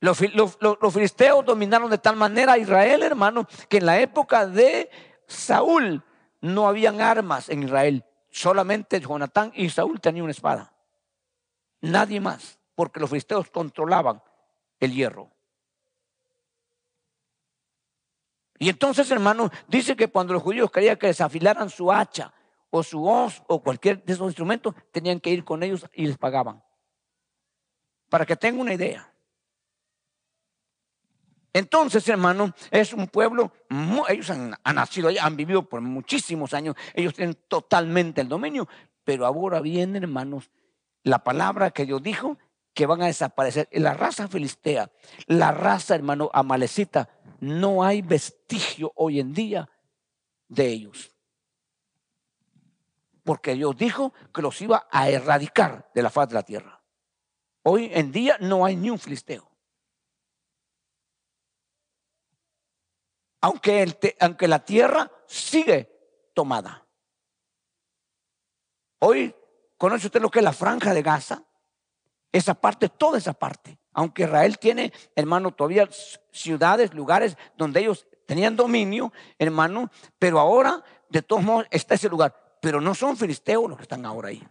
[0.00, 0.18] Los,
[0.92, 4.90] filisteos dominaron de tal manera a Israel, hermano, que en la época de
[5.26, 6.02] Saúl
[6.40, 8.04] no habían armas en Israel.
[8.30, 10.72] Solamente Jonatán y Saúl tenían una espada.
[11.80, 14.22] Nadie más, porque los filisteos controlaban
[14.80, 15.30] el hierro.
[18.58, 22.32] Y entonces, hermano, dice que cuando los judíos querían que desafilaran su hacha
[22.70, 26.18] o su hoz o cualquier de esos instrumentos, tenían que ir con ellos y les
[26.18, 26.62] pagaban.
[28.08, 29.13] Para que tengan una idea.
[31.54, 33.52] Entonces, hermano, es un pueblo,
[34.08, 38.68] ellos han, nacido allá, han vivido por muchísimos años, ellos tienen totalmente el dominio,
[39.04, 40.50] pero ahora viene, hermanos,
[41.04, 42.38] la palabra que Dios dijo
[42.74, 43.68] que van a desaparecer.
[43.70, 44.90] La raza filistea,
[45.26, 49.70] la raza, hermano, amalecita, no hay vestigio hoy en día
[50.48, 51.12] de ellos.
[53.22, 56.82] Porque Dios dijo que los iba a erradicar de la faz de la tierra.
[57.62, 59.53] Hoy en día no hay ni un filisteo.
[63.44, 65.90] Aunque, aunque la tierra sigue
[66.32, 66.86] tomada.
[69.00, 69.34] Hoy,
[69.76, 71.44] ¿conoce usted lo que es la franja de Gaza?
[72.32, 73.78] Esa parte, toda esa parte.
[73.92, 75.86] Aunque Israel tiene, hermano, todavía
[76.32, 82.56] ciudades, lugares donde ellos tenían dominio, hermano, pero ahora, de todos modos, está ese lugar.
[82.62, 84.42] Pero no son filisteos los que están ahora ahí.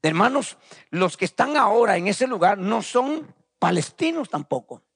[0.00, 0.56] Hermanos,
[0.88, 4.87] los que están ahora en ese lugar no son palestinos tampoco.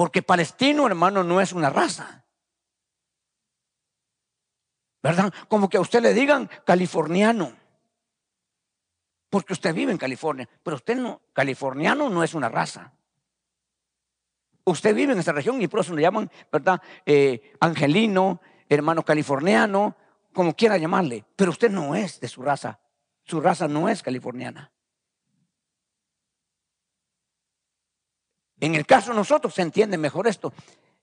[0.00, 2.24] Porque palestino, hermano, no es una raza.
[5.02, 5.30] ¿Verdad?
[5.46, 7.52] Como que a usted le digan californiano.
[9.28, 10.48] Porque usted vive en California.
[10.62, 12.94] Pero usted no, californiano no es una raza.
[14.64, 16.80] Usted vive en esa región y por eso le llaman, ¿verdad?
[17.04, 19.98] Eh, angelino, hermano californiano,
[20.32, 21.26] como quiera llamarle.
[21.36, 22.80] Pero usted no es de su raza.
[23.24, 24.72] Su raza no es californiana.
[28.60, 30.52] En el caso de nosotros se entiende mejor esto.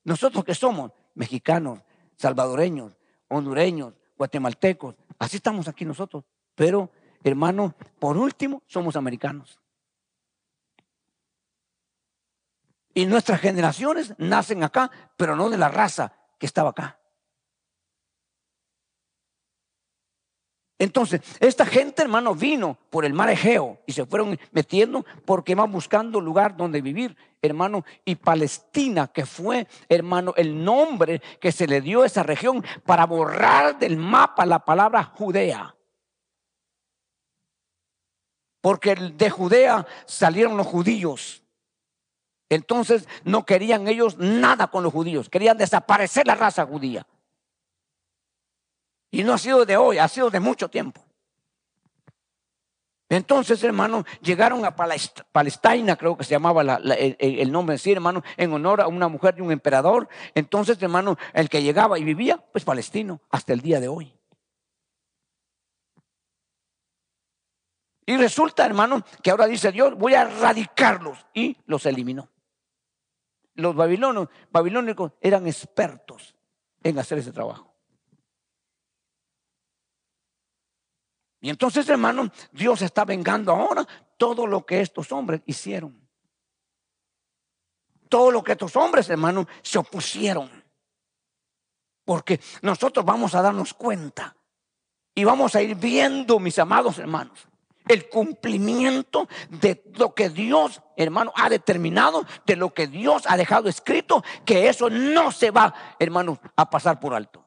[0.04, 1.80] Nosotros que somos mexicanos,
[2.16, 2.94] salvadoreños,
[3.28, 6.24] hondureños, guatemaltecos, así estamos aquí nosotros.
[6.56, 6.92] Pero,
[7.24, 9.60] hermano, por último, somos americanos.
[12.94, 16.97] Y nuestras generaciones nacen acá, pero no de la raza que estaba acá.
[20.80, 25.72] Entonces, esta gente, hermano, vino por el mar Egeo y se fueron metiendo porque iban
[25.72, 27.84] buscando lugar donde vivir, hermano.
[28.06, 33.08] Y Palestina, que fue, hermano, el nombre que se le dio a esa región para
[33.08, 35.76] borrar del mapa la palabra Judea.
[38.62, 41.42] Porque de Judea salieron los judíos.
[42.50, 47.06] Entonces no querían ellos nada con los judíos, querían desaparecer la raza judía.
[49.12, 51.08] Y no ha sido de hoy, ha sido de mucho tiempo.
[53.10, 58.52] Entonces, hermano, llegaron a Palestina, creo que se llamaba el, nombre en sí, hermano, en
[58.52, 60.10] honor a una mujer de un emperador.
[60.36, 64.14] Entonces, hermano, el que llegaba y vivía, pues palestino, hasta el día de hoy.
[68.06, 71.26] Y resulta, hermano, que ahora dice Dios, voy a erradicarlos.
[71.34, 72.30] Y los eliminó.
[73.54, 76.36] Los babilonios, babilónicos eran expertos
[76.84, 77.67] en hacer ese trabajo.
[81.48, 85.98] Y entonces, hermano, Dios está vengando ahora todo lo que estos hombres hicieron.
[88.10, 90.52] Todo lo que estos hombres, hermano, se opusieron.
[92.04, 94.36] Porque nosotros vamos a darnos cuenta
[95.16, 97.48] y vamos a ir viendo, mis amados hermanos,
[97.88, 103.70] el cumplimiento de lo que Dios, hermano, ha determinado, de lo que Dios ha dejado
[103.70, 107.47] escrito, que eso no se va, hermano, a pasar por alto.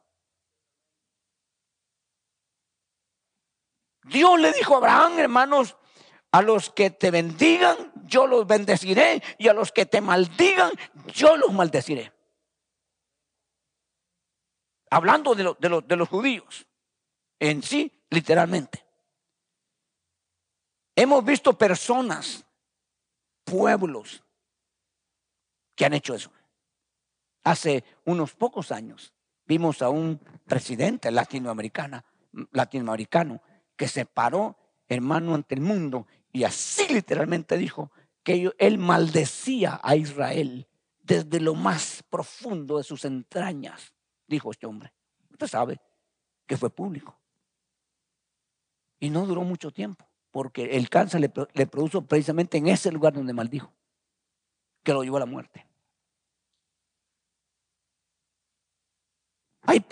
[4.11, 5.77] Dios le dijo a Abraham, hermanos,
[6.33, 10.71] a los que te bendigan, yo los bendeciré, y a los que te maldigan,
[11.13, 12.13] yo los maldeciré.
[14.91, 15.55] Hablando de,
[15.87, 16.67] de los judíos,
[17.39, 18.85] en sí, literalmente.
[20.97, 22.45] Hemos visto personas,
[23.45, 24.23] pueblos,
[25.75, 26.31] que han hecho eso.
[27.45, 29.15] Hace unos pocos años
[29.47, 32.05] vimos a un presidente latinoamericano,
[32.53, 33.41] latinoamericano
[33.81, 37.91] que se paró, hermano, ante el mundo y así literalmente dijo
[38.23, 43.95] que él maldecía a Israel desde lo más profundo de sus entrañas,
[44.27, 44.93] dijo este hombre.
[45.31, 45.81] Usted sabe
[46.47, 47.19] que fue público.
[48.99, 50.07] Y no duró mucho tiempo.
[50.31, 53.73] porque el cáncer le, le produjo precisamente en ese lugar donde maldijo,
[54.85, 55.67] que lo llevó a la muerte.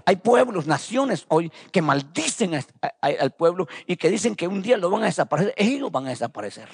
[0.05, 2.61] Hay, pueblos, naciones hoy que maldicen
[3.01, 5.55] al pueblo y que dicen que un día lo van a desaparecer.
[5.57, 6.69] Ellos van a desaparecer.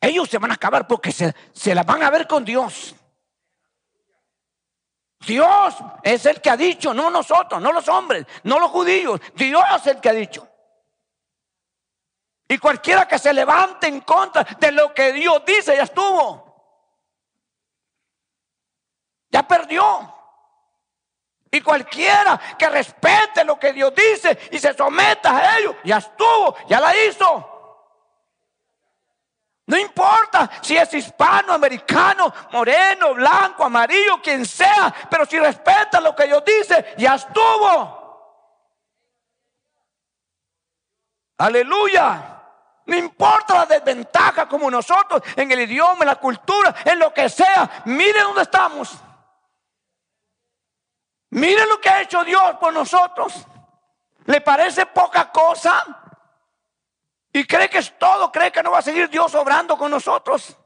[0.00, 2.94] Ellos se van a acabar porque se, se la van a ver con Dios.
[5.26, 9.20] Dios es el que ha dicho, no nosotros, no los hombres, no los judíos.
[9.34, 10.46] Dios es el que ha dicho.
[12.46, 16.43] Y cualquiera que se levante en contra de lo que Dios dice, ya estuvo.
[19.34, 20.14] Ya perdió.
[21.50, 26.56] Y cualquiera que respete lo que Dios dice y se someta a ello, ya estuvo,
[26.68, 27.50] ya la hizo.
[29.66, 36.14] No importa si es hispano, americano, moreno, blanco, amarillo, quien sea, pero si respeta lo
[36.14, 38.04] que Dios dice, ya estuvo.
[41.38, 42.40] Aleluya.
[42.86, 47.28] No importa la desventaja como nosotros en el idioma, en la cultura, en lo que
[47.28, 47.82] sea.
[47.86, 48.96] Mire dónde estamos.
[51.34, 53.44] Mire lo que ha hecho Dios por nosotros.
[54.26, 55.84] ¿Le parece poca cosa?
[57.32, 60.56] Y cree que es todo, cree que no va a seguir Dios obrando con nosotros.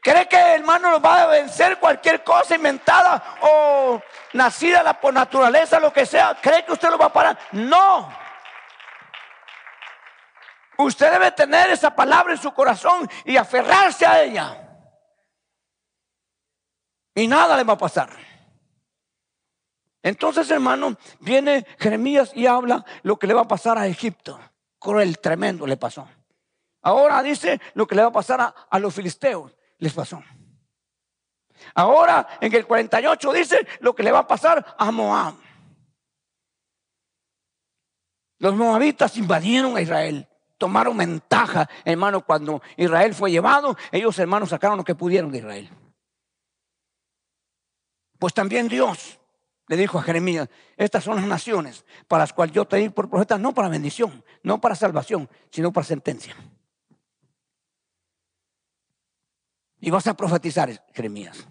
[0.00, 5.92] ¿Cree que hermano nos va a vencer cualquier cosa inventada o nacida por naturaleza, lo
[5.92, 6.36] que sea?
[6.42, 7.38] ¿Cree que usted lo va a parar?
[7.52, 8.12] No.
[10.78, 14.58] Usted debe tener esa palabra en su corazón y aferrarse a ella.
[17.14, 18.31] Y nada le va a pasar.
[20.02, 24.38] Entonces, hermano, viene Jeremías y habla lo que le va a pasar a Egipto
[24.82, 26.06] cruel, tremendo le pasó.
[26.82, 30.22] Ahora dice lo que le va a pasar a, los filisteos, les pasó.
[31.74, 35.34] Ahora en el 48 dice lo que le va a pasar a Moab.
[38.38, 44.76] Los moabitas invadieron a Israel, tomaron ventaja, hermano, cuando Israel fue llevado, ellos hermanos sacaron
[44.76, 45.70] lo que pudieron de Israel.
[48.18, 49.20] Pues también Dios
[49.72, 53.08] le dijo a Jeremías, estas son las naciones para las cuales yo te di por
[53.08, 56.36] profeta, no para bendición, no para salvación, sino para sentencia.
[59.80, 61.48] Y vas a profetizar, Jeremías.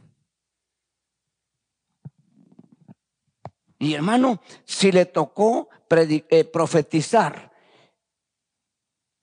[3.79, 7.51] Y hermano, si le tocó eh, profetizar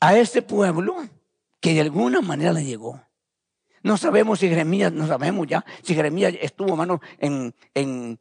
[0.01, 0.97] a ese pueblo
[1.61, 3.01] que de alguna manera le llegó.
[3.85, 8.19] No sabemos si Jeremías, no sabemos ya si Jeremías estuvo, hermano, en, en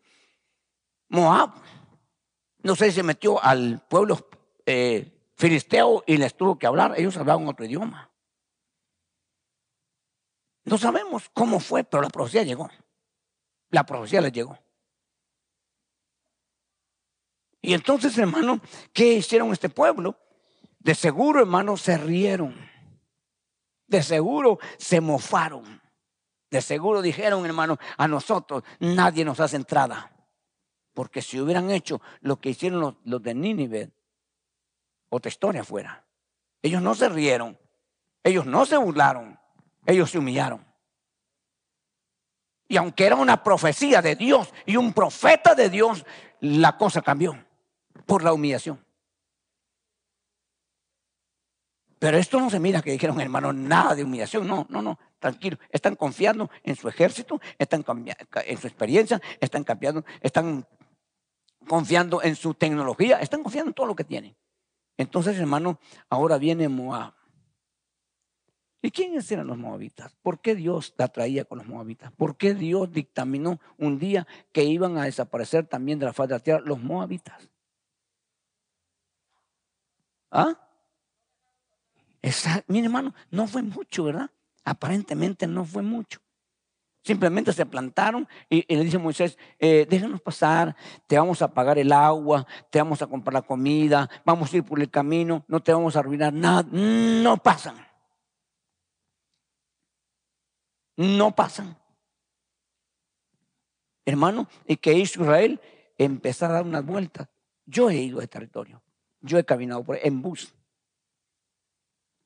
[1.09, 1.53] Moab.
[2.63, 4.29] No sé se metió al pueblo
[4.65, 6.93] eh, filisteo y les tuvo que hablar.
[6.97, 8.11] Ellos hablaban otro idioma.
[10.65, 12.69] No sabemos cómo fue, pero la profecía llegó.
[13.69, 14.57] La profecía les llegó.
[17.61, 18.59] Y entonces, hermano,
[18.93, 20.17] ¿qué hicieron este pueblo?
[20.79, 22.55] De seguro, hermano, se rieron.
[23.87, 25.81] De seguro se mofaron.
[26.49, 30.16] De seguro dijeron, hermano, a nosotros nadie nos hace entrada.
[30.97, 33.91] Porque si hubieran hecho lo que hicieron los, de Nínive,
[35.09, 36.03] otra historia fuera.
[36.59, 37.55] Ellos no se rieron,
[38.23, 39.39] ellos no se burlaron,
[39.85, 40.65] ellos se humillaron.
[42.67, 46.03] Y aunque era una profecía de Dios y un profeta de Dios,
[46.39, 47.45] la cosa cambió
[48.07, 48.83] por la humillación.
[51.99, 54.47] Pero esto no se mira que dijeron, hermano, nada de humillación.
[54.47, 55.59] No, no, no, tranquilo.
[55.69, 57.85] Están confiando en su ejército, están
[58.45, 60.65] en su experiencia, están cambiando, están
[61.67, 64.35] confiando en su tecnología, están confiando en todo lo que tienen.
[64.97, 67.13] Entonces, hermano, ahora viene Moab.
[68.81, 70.15] ¿Y quiénes eran los moabitas?
[70.21, 72.11] ¿Por qué Dios la traía con los moabitas?
[72.13, 76.35] ¿Por qué Dios dictaminó un día que iban a desaparecer también de la faz de
[76.35, 77.49] la tierra los moabitas?
[80.31, 80.59] ¿Ah?
[82.21, 84.29] Esa, mi hermano, no fue mucho, ¿verdad?
[84.63, 86.19] Aparentemente no fue mucho.
[87.07, 89.87] Simplemente se plantaron y, le dice Moisés, eh,
[90.21, 90.75] pasar,
[91.07, 94.65] te vamos a pagar el agua, te vamos a comprar la comida, vamos a ir
[94.65, 96.67] por el camino, no te vamos a arruinar nada.
[96.69, 97.77] No pasan.
[100.97, 101.77] No pasan.
[104.05, 105.61] Hermano, y que Israel
[105.97, 107.29] empezar a dar unas vueltas.
[107.65, 108.83] Yo he ido a ese territorio.
[109.21, 110.53] Yo he caminado por en bus.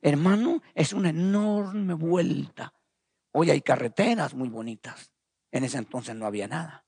[0.02, 2.74] Hermano, es una enorme vuelta
[3.32, 5.12] Hoy hay carreteras muy bonitas.
[5.52, 6.86] En ese entonces no había nada.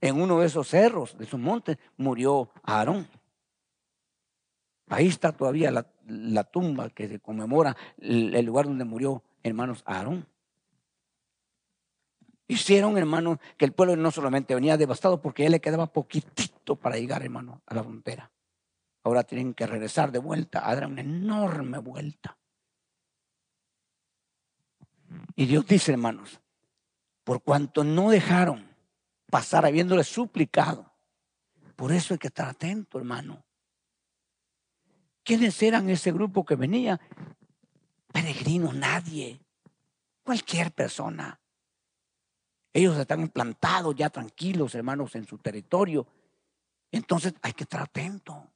[0.00, 3.08] En uno de esos cerros, de esos montes, murió Aarón.
[4.88, 10.26] Ahí está todavía la, tumba que se conmemora el, lugar donde murió hermanos Aarón.
[12.48, 16.96] Hicieron, hermanos, que el pueblo no solamente venía devastado porque ya le quedaba poquitito para
[16.96, 18.32] llegar, hermano, a la frontera.
[19.04, 22.39] ahora tienen que regresar de vuelta a dar una enorme vuelta.
[25.36, 26.40] Y Dios dice, hermanos,
[27.24, 28.68] por cuanto no dejaron
[29.30, 30.92] pasar habiéndole suplicado,
[31.76, 33.44] por eso hay que estar atento, hermano.
[35.22, 37.00] ¿Quiénes eran ese grupo que venía?
[38.12, 39.40] Peregrinos, nadie.
[40.22, 41.40] Cualquier persona.
[42.72, 46.06] Ellos están implantados ya tranquilos, hermanos, en su territorio.
[46.90, 48.50] Entonces hay que estar atento.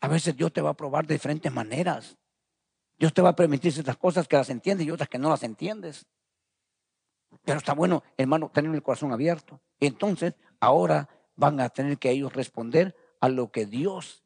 [0.00, 2.16] A veces Dios te va a probar de diferentes maneras.
[2.98, 5.42] Dios te va a permitir ciertas cosas que las entiendes y otras que no las
[5.42, 6.06] entiendes.
[7.44, 9.60] Pero está bueno, hermano, tener el corazón abierto.
[9.80, 14.22] Entonces, ahora van a tener que ellos responder a lo que Dios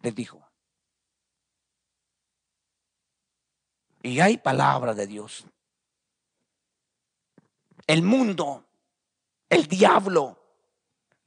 [0.00, 0.46] les dijo.
[4.02, 5.46] Y hay palabra de Dios.
[7.86, 8.64] El mundo,
[9.48, 10.38] el diablo,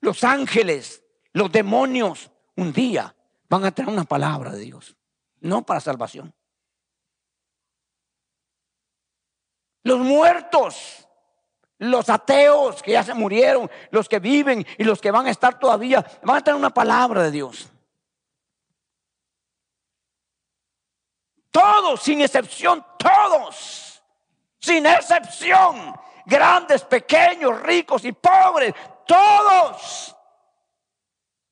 [0.02, 3.16] los ángeles, los demonios, un día
[3.50, 4.96] van a tener una palabra de Dios,
[5.40, 6.34] no para salvación.
[9.86, 11.08] Los muertos,
[11.78, 15.60] los ateos que ya se murieron, los que viven y los que van a estar
[15.60, 17.70] todavía, van a tener una palabra de Dios.
[21.52, 24.02] Todos, sin excepción, todos,
[24.58, 25.94] sin excepción,
[26.26, 28.74] grandes, pequeños, ricos y pobres,
[29.06, 30.16] todos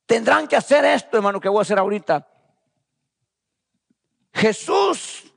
[0.07, 2.27] tendrán que hacer esto, hermano, que voy a hacer ahorita.
[4.33, 5.31] Jesús,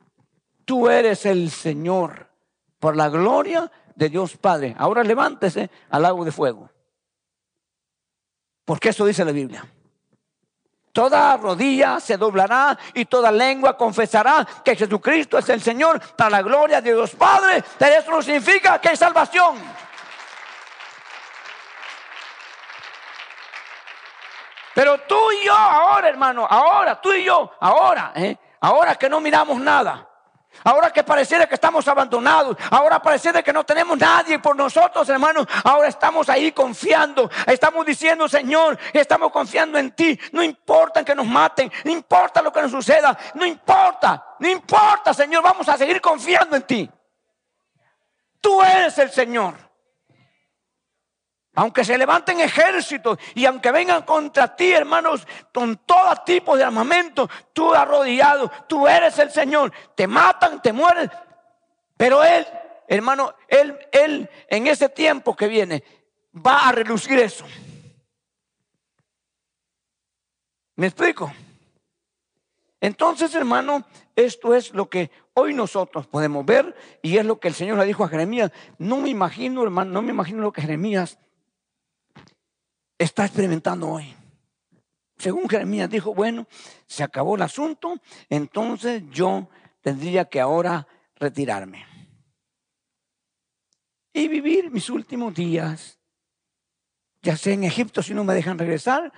[0.64, 2.25] tú eres el Señor
[2.86, 4.76] por la gloria de Dios Padre.
[4.78, 6.70] Ahora levántese al lago de fuego.
[8.64, 9.66] Porque eso dice la Biblia.
[10.92, 16.42] Toda rodilla se doblará y toda lengua confesará que Jesucristo es el Señor para la
[16.42, 17.64] gloria de Dios Padre.
[17.80, 19.56] Eso no significa que hay salvación.
[24.76, 28.36] Pero tú y yo ahora, hermano, ahora, tú y yo, ahora, ¿eh?
[28.60, 30.08] ahora que no miramos nada,
[30.64, 35.46] Ahora que pareciera que estamos abandonados, ahora pareciera que no tenemos nadie por nosotros, hermanos.
[35.64, 40.18] Ahora estamos ahí confiando, estamos diciendo, Señor, estamos confiando en ti.
[40.32, 45.14] No importa que nos maten, no importa lo que nos suceda, no importa, no importa,
[45.14, 46.90] Señor, vamos a seguir confiando en ti.
[48.40, 49.65] Tú eres el Señor.
[51.56, 57.30] Aunque se levanten ejércitos y aunque vengan contra ti, hermanos, con todo tipo de armamento,
[57.54, 59.72] tú arrodillado, tú eres el Señor.
[59.94, 61.10] Te matan, te mueren.
[61.96, 62.46] Pero Él,
[62.86, 65.82] hermano, Él, Él en ese tiempo que viene
[66.34, 67.46] va a relucir eso.
[70.74, 71.32] ¿Me explico?
[72.82, 77.54] Entonces, hermano, esto es lo que hoy nosotros podemos ver y es lo que el
[77.54, 78.52] Señor le dijo a Jeremías.
[78.76, 81.18] No me imagino, hermano, no me imagino lo que Jeremías
[82.98, 84.14] está experimentando hoy.
[85.18, 86.46] Según Jeremías dijo, bueno,
[86.86, 89.48] se acabó el asunto, entonces yo
[89.80, 90.86] tendría que ahora
[91.16, 91.96] retirarme
[94.16, 96.00] y vivir mis últimos días,
[97.20, 99.12] ya sea en Egipto si no me dejan regresar,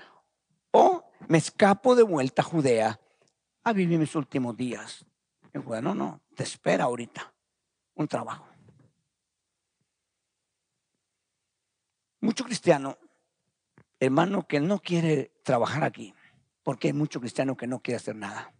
[0.72, 3.00] o me escapo de vuelta a Judea
[3.62, 5.06] a vivir mis últimos días.
[5.54, 7.32] Bueno, no, te espera ahorita
[7.94, 8.48] un trabajo.
[12.20, 12.98] Mucho cristiano
[14.00, 16.14] hermano que no quiere trabajar aquí,
[16.62, 18.52] porque hay mucho cristiano que no quiere hacer nada.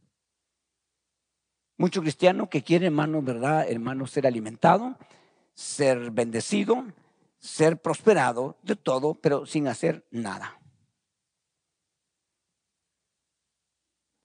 [1.76, 3.68] Mucho cristiano que quiere, hermano, ¿verdad?
[3.68, 4.96] Hermano, ser alimentado,
[5.54, 6.84] ser bendecido,
[7.38, 10.60] ser prosperado de todo, pero sin hacer nada.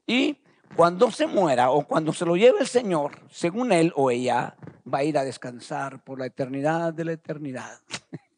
[0.07, 0.37] Y
[0.75, 4.55] cuando se muera o cuando se lo lleve el Señor, según él o ella,
[4.91, 7.79] va a ir a descansar por la eternidad de la eternidad.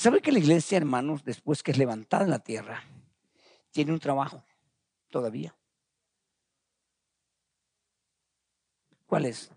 [0.00, 2.82] ¿Sabe que la iglesia, hermanos, después que es levantada en la tierra,
[3.70, 4.42] tiene un trabajo
[5.10, 5.54] todavía?
[9.04, 9.52] ¿Cuál es?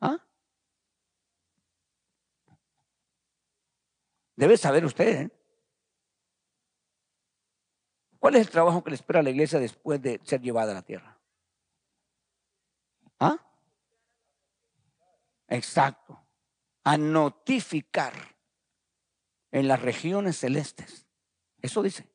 [0.00, 0.18] ¿Ah?
[4.34, 5.20] Debe saber usted.
[5.20, 5.30] ¿eh?
[8.18, 10.74] ¿Cuál es el trabajo que le espera a la iglesia después de ser llevada a
[10.74, 11.16] la tierra?
[13.20, 13.36] ¿Ah?
[15.46, 16.19] Exacto
[16.84, 18.12] a notificar
[19.50, 21.06] en las regiones celestes.
[21.60, 22.08] Eso dice.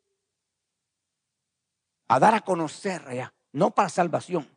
[2.07, 4.47] A dar a conocer allá, no para salvación.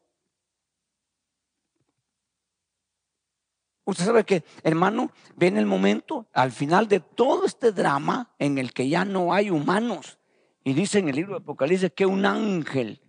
[3.84, 8.74] Usted sabe que, hermano, viene el momento, al final de todo este drama, en el
[8.74, 10.18] que ya no hay humanos.
[10.62, 13.00] Y dice en el libro de Apocalipsis que un ángel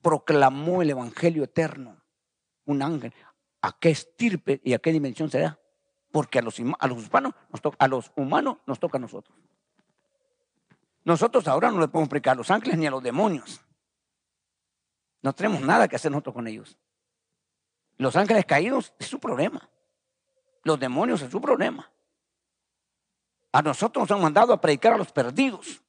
[0.00, 2.02] proclamó el evangelio eterno.
[2.64, 3.12] Un ángel.
[3.60, 5.58] ¿A qué estirpe y a qué dimensión será?
[6.14, 7.10] Porque a los, a los,
[7.50, 9.36] nos toca, a los humanos nos toca a nosotros.
[11.02, 13.60] nosotros ahora no le podemos predicar a los ángeles ni a los demonios.
[15.22, 16.78] No tenemos nada que hacer nosotros con ellos.
[17.96, 19.68] Los ángeles caídos es su problema.
[20.62, 21.90] Los demonios es su problema.
[23.50, 25.82] A nosotros nos han mandado a predicar a los perdidos.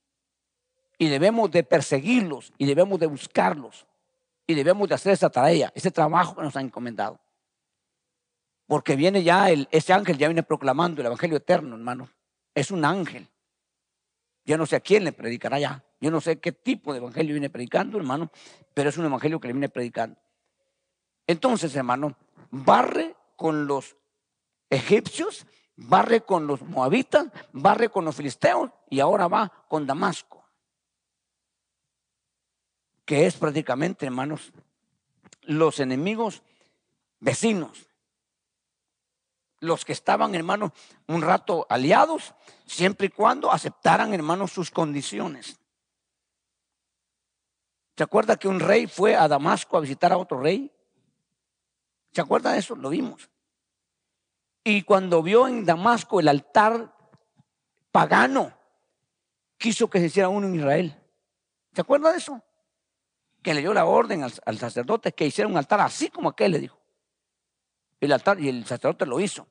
[0.97, 3.85] Y debemos de perseguirlos y debemos de buscarlos.
[4.47, 7.19] Y debemos de hacer esa tarea, ese trabajo que nos han encomendado.
[8.67, 12.09] Porque viene ya, el, ese ángel ya viene proclamando el Evangelio eterno, hermano.
[12.53, 13.27] Es un ángel.
[14.45, 15.83] Yo no sé a quién le predicará ya.
[15.99, 18.31] Yo no sé qué tipo de evangelio viene predicando, hermano,
[18.73, 20.19] pero es un evangelio que le viene predicando.
[21.25, 22.15] Entonces, hermano,
[22.51, 23.95] barre con los
[24.69, 30.45] egipcios, barre con los moabitas, barre con los filisteos y ahora va con Damasco,
[33.03, 34.53] que es prácticamente, hermanos,
[35.41, 36.43] los enemigos
[37.19, 37.84] vecinos
[39.59, 40.71] los que estaban, hermanos,
[41.07, 42.33] un rato aliados,
[42.65, 45.59] siempre y cuando aceptaran, hermanos, sus condiciones.
[47.97, 50.71] ¿Se acuerda que un rey fue a Damasco a visitar a otro rey?
[52.11, 52.75] ¿Se acuerda de eso?
[52.75, 53.29] Lo vimos.
[54.63, 56.93] Y cuando vio en Damasco el altar
[57.91, 58.57] pagano,
[59.57, 61.01] quiso que se hiciera uno en Israel.
[61.73, 62.41] ¿Se acuerda de eso?
[63.41, 66.51] Que le dio la orden al, al sacerdote que hiciera un altar así como aquel,
[66.51, 66.84] le dijo
[68.05, 69.47] el y el sacerdote lo hizo.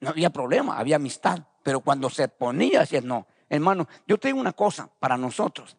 [0.00, 1.38] No había problema, había amistad.
[1.62, 5.76] Pero cuando se ponía, decía, no, hermano, yo te digo una cosa para nosotros.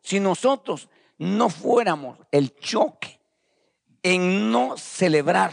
[0.00, 3.20] Si nosotros no fuéramos el choque
[4.02, 5.52] en no celebrar,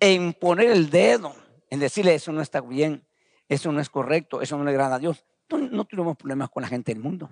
[0.00, 1.34] en poner el dedo,
[1.70, 3.04] en decirle eso no está bien,
[3.48, 6.62] eso no es correcto, eso no le agrada a Dios, no, no tenemos problemas con
[6.62, 7.30] la gente del mundo.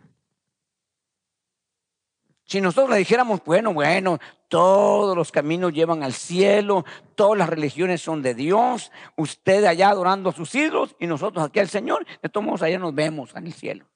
[2.47, 6.85] Si nosotros le dijéramos, bueno, bueno, todos los caminos llevan al cielo,
[7.17, 11.59] todas las religiones son de Dios, usted allá adorando a sus ídolos y nosotros aquí
[11.59, 13.87] al Señor, de todos modos allá nos vemos en el cielo.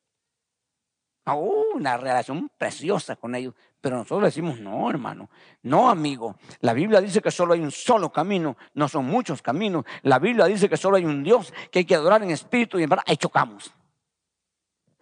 [1.26, 3.54] Oh, una relación preciosa con ellos.
[3.80, 5.30] Pero nosotros decimos, no, hermano,
[5.62, 6.36] no, amigo.
[6.60, 9.84] La Biblia dice que solo hay un solo camino, no son muchos caminos.
[10.02, 12.82] La Biblia dice que solo hay un Dios que hay que adorar en espíritu y
[12.82, 13.04] en verdad.
[13.06, 13.72] Ahí chocamos.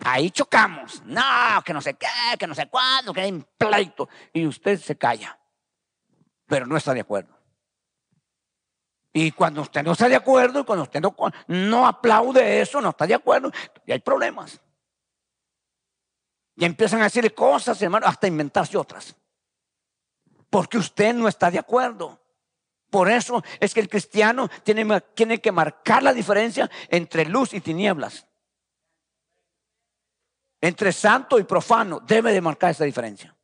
[0.04, 1.02] Ahí chocamos.
[1.04, 2.06] No, que no sé qué,
[2.38, 4.08] que no sé cuándo, que hay un pleito.
[4.32, 5.38] Y usted se calla.
[6.46, 7.36] Pero no está de acuerdo.
[9.12, 11.14] Y cuando usted no está de acuerdo, y cuando usted no,
[11.48, 13.50] no aplaude eso, no está de acuerdo,
[13.84, 14.60] y hay problemas.
[16.54, 19.16] Y empiezan a decirle cosas, hermano, hasta inventarse otras.
[20.50, 22.20] Porque usted no está de acuerdo.
[22.90, 27.60] Por eso es que el cristiano tiene, tiene que marcar la diferencia entre luz y
[27.60, 28.27] tinieblas
[30.60, 33.34] entre santo y profano debe de marcar esa diferencia.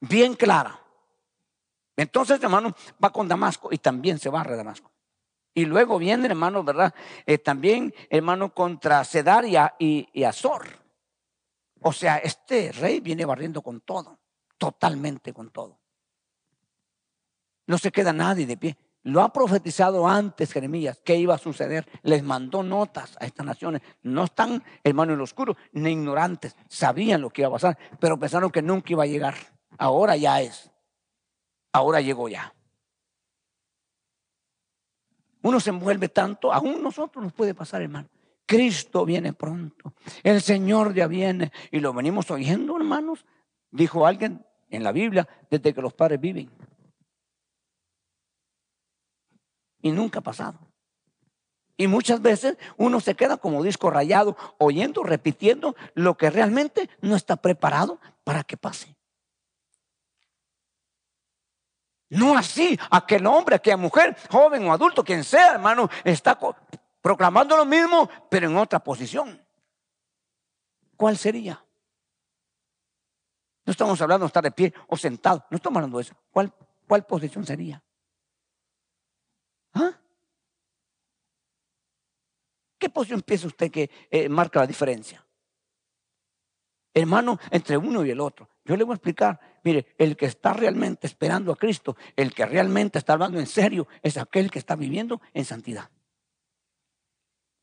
[0.00, 0.80] Bien clara.
[1.96, 4.90] Entonces, hermano, va con Damasco y también se barre Damasco.
[5.54, 6.94] Y luego viene, hermano, ¿verdad?
[7.24, 9.44] Eh, también, hermano, contra Cedar
[9.78, 10.66] y, y Azor.
[11.80, 14.18] O sea, este rey viene barriendo con todo,
[14.58, 15.78] totalmente con todo.
[17.66, 18.76] No se queda nadie de pie.
[19.06, 21.86] Lo ha profetizado antes Jeremías, que iba a suceder.
[22.02, 23.80] Les mandó notas a estas naciones.
[24.02, 26.56] No están, hermano, en lo oscuro, ni ignorantes.
[26.68, 29.36] Sabían lo que iba a pasar, pero pensaron que nunca iba a llegar.
[29.78, 30.72] Ahora ya es.
[31.72, 32.52] Ahora llegó ya.
[35.42, 38.08] Uno se envuelve tanto, aún nosotros nos puede pasar, hermano.
[38.44, 39.94] Cristo viene pronto.
[40.24, 41.52] El Señor ya viene.
[41.70, 43.24] Y lo venimos oyendo, hermanos.
[43.70, 46.50] Dijo alguien en la Biblia, desde que los padres viven.
[49.86, 50.58] Y nunca ha pasado.
[51.76, 57.14] Y muchas veces uno se queda como disco rayado, oyendo, repitiendo lo que realmente no
[57.14, 58.96] está preparado para que pase.
[62.08, 66.38] No así, aquel hombre, aquella mujer, joven o adulto, quien sea, hermano, está
[67.02, 69.44] proclamando lo mismo, pero en otra posición.
[70.96, 71.62] ¿Cuál sería?
[73.64, 76.14] No estamos hablando de estar de pie o sentado, no estamos hablando de eso.
[76.30, 76.52] ¿Cuál,
[76.86, 77.82] cuál posición sería?
[79.76, 79.92] ¿Ah?
[82.78, 85.24] ¿Qué posición piensa usted que eh, marca la diferencia?
[86.94, 88.48] Hermano, entre uno y el otro.
[88.64, 92.46] Yo le voy a explicar, mire, el que está realmente esperando a Cristo, el que
[92.46, 95.90] realmente está hablando en serio, es aquel que está viviendo en santidad.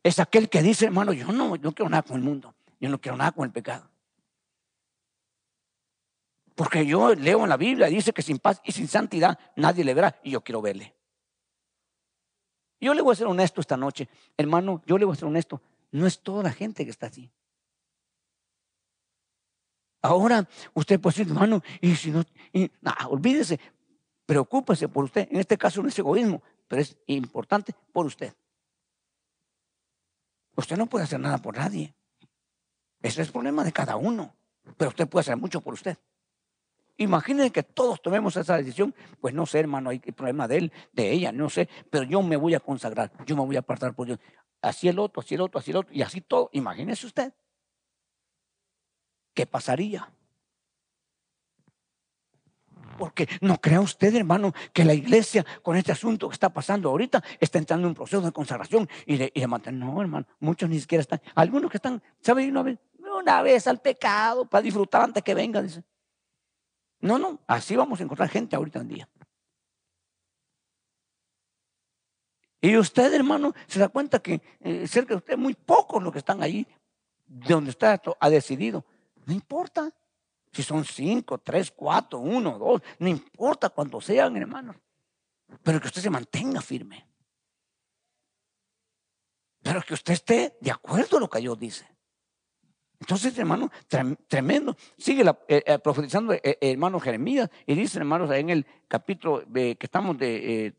[0.04, 3.02] Es aquel que dice, hermano, yo no, no quiero nada con el mundo, yo no
[3.02, 3.90] quiero nada con el pecado.
[6.54, 9.96] Porque yo leo en la Biblia, dice que sin paz y sin santidad nadie le
[9.96, 10.94] verá y yo quiero verle.
[12.84, 15.62] Yo le voy a ser honesto esta noche, hermano, yo le voy a ser honesto,
[15.92, 17.32] no es toda la gente que está así.
[20.02, 22.26] Ahora usted puede decir, hermano, y si no,
[23.08, 23.58] olvídese,
[24.26, 25.30] preocúpese por usted.
[25.32, 28.34] En este caso no es egoísmo, pero es importante por usted.
[30.58, 31.94] Usted no puede hacer nada por nadie.
[33.02, 34.36] Ese es el problema de cada uno.
[34.76, 35.98] Pero usted puede hacer mucho por usted.
[36.98, 38.94] Imaginen que todos tomemos esa decisión.
[39.20, 41.68] Pues no sé, hermano, hay problema de él, de ella, no sé.
[41.90, 44.20] Pero yo me voy a consagrar, yo me voy a apartar por Dios.
[44.62, 46.50] Así el otro, así el otro, así el otro, y así todo.
[46.54, 47.34] Imagínese usted.
[49.34, 50.12] ¿Qué pasaría?
[52.98, 57.24] Porque no crea usted, hermano, que la iglesia con este asunto que está pasando ahorita
[57.40, 59.42] está entrando en un proceso de consagración y de, y
[59.72, 61.22] No, hermano, muchos ni siquiera están.
[61.34, 62.48] Algunos que están, ¿sabe?
[62.48, 65.84] Una vez, una vez al pecado para disfrutar antes que venga, dice.
[67.04, 69.10] No, no, así vamos a encontrar gente ahorita en día.
[72.62, 76.20] Y usted, hermano, se da cuenta que eh, cerca de usted muy pocos los que
[76.20, 76.66] están ahí,
[77.26, 78.86] de donde está ha decidido.
[79.26, 79.92] No importa.
[80.54, 84.78] Si son cinco, tres, cuatro, uno, dos, no importa cuántos sean, hermanos.
[85.62, 87.06] Pero que usted se mantenga firme.
[89.62, 91.93] Pero que usted esté de acuerdo a lo que Dios dice.
[93.04, 93.70] Entonces, hermano,
[94.30, 94.78] tremendo.
[94.98, 100.18] Sigue eh, eh, profetizando eh, hermano Jeremías y dice, hermanos, en el capítulo que estamos
[100.18, 100.74] de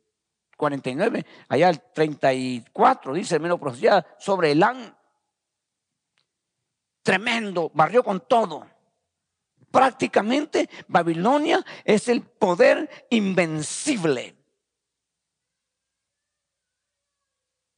[0.57, 4.97] 49, allá el 34, dice hermano profecía sobre Elán.
[7.03, 8.67] Tremendo, barrió con todo.
[9.71, 14.35] Prácticamente Babilonia es el poder invencible.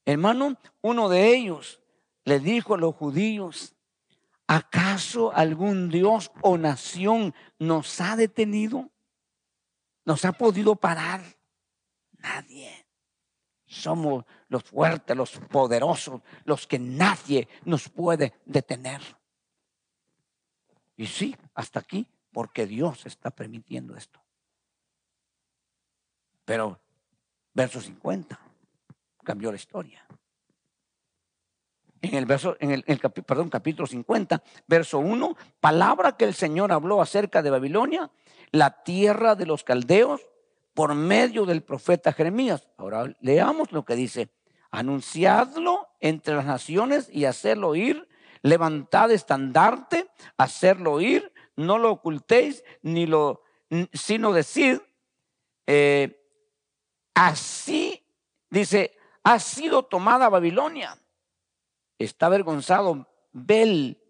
[0.04, 1.80] Hermano, uno de ellos
[2.24, 3.75] le dijo a los judíos,
[4.46, 8.90] ¿acaso algún Dios o nación nos ha detenido?
[10.04, 11.22] ¿Nos ha podido parar?
[12.18, 12.86] Nadie.
[13.66, 19.02] Somos los fuertes, los poderosos, los que nadie nos puede detener.
[20.96, 24.22] Y sí, hasta aquí, porque Dios está permitiendo esto.
[26.44, 26.80] Pero,
[27.52, 28.38] verso 50,
[29.24, 30.06] cambió la historia.
[32.08, 32.82] En el verso, en el,
[33.26, 38.10] perdón, capítulo 50, verso 1, palabra que el Señor habló acerca de Babilonia,
[38.52, 40.22] la tierra de los caldeos,
[40.74, 42.68] por medio del profeta Jeremías.
[42.76, 44.28] Ahora leamos lo que dice,
[44.70, 48.06] anunciadlo entre las naciones y hacerlo oír
[48.46, 53.42] levantad estandarte, hacerlo oír, no lo ocultéis, ni lo,
[53.92, 54.82] sino decir,
[55.66, 56.22] eh,
[57.14, 58.06] así,
[58.50, 60.96] dice, ha sido tomada Babilonia.
[61.98, 64.02] Está avergonzado Bel,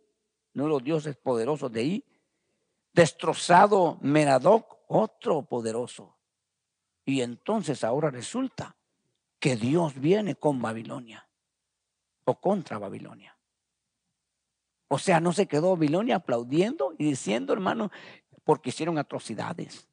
[0.54, 2.04] no los dioses poderosos de ahí,
[2.92, 6.16] destrozado Meradoc, otro poderoso.
[7.04, 8.76] Y entonces ahora resulta
[9.38, 11.28] que Dios viene con Babilonia
[12.24, 13.38] o contra Babilonia.
[14.88, 17.90] O sea, no se quedó Babilonia aplaudiendo y diciendo, hermano,
[18.44, 19.88] porque hicieron atrocidades.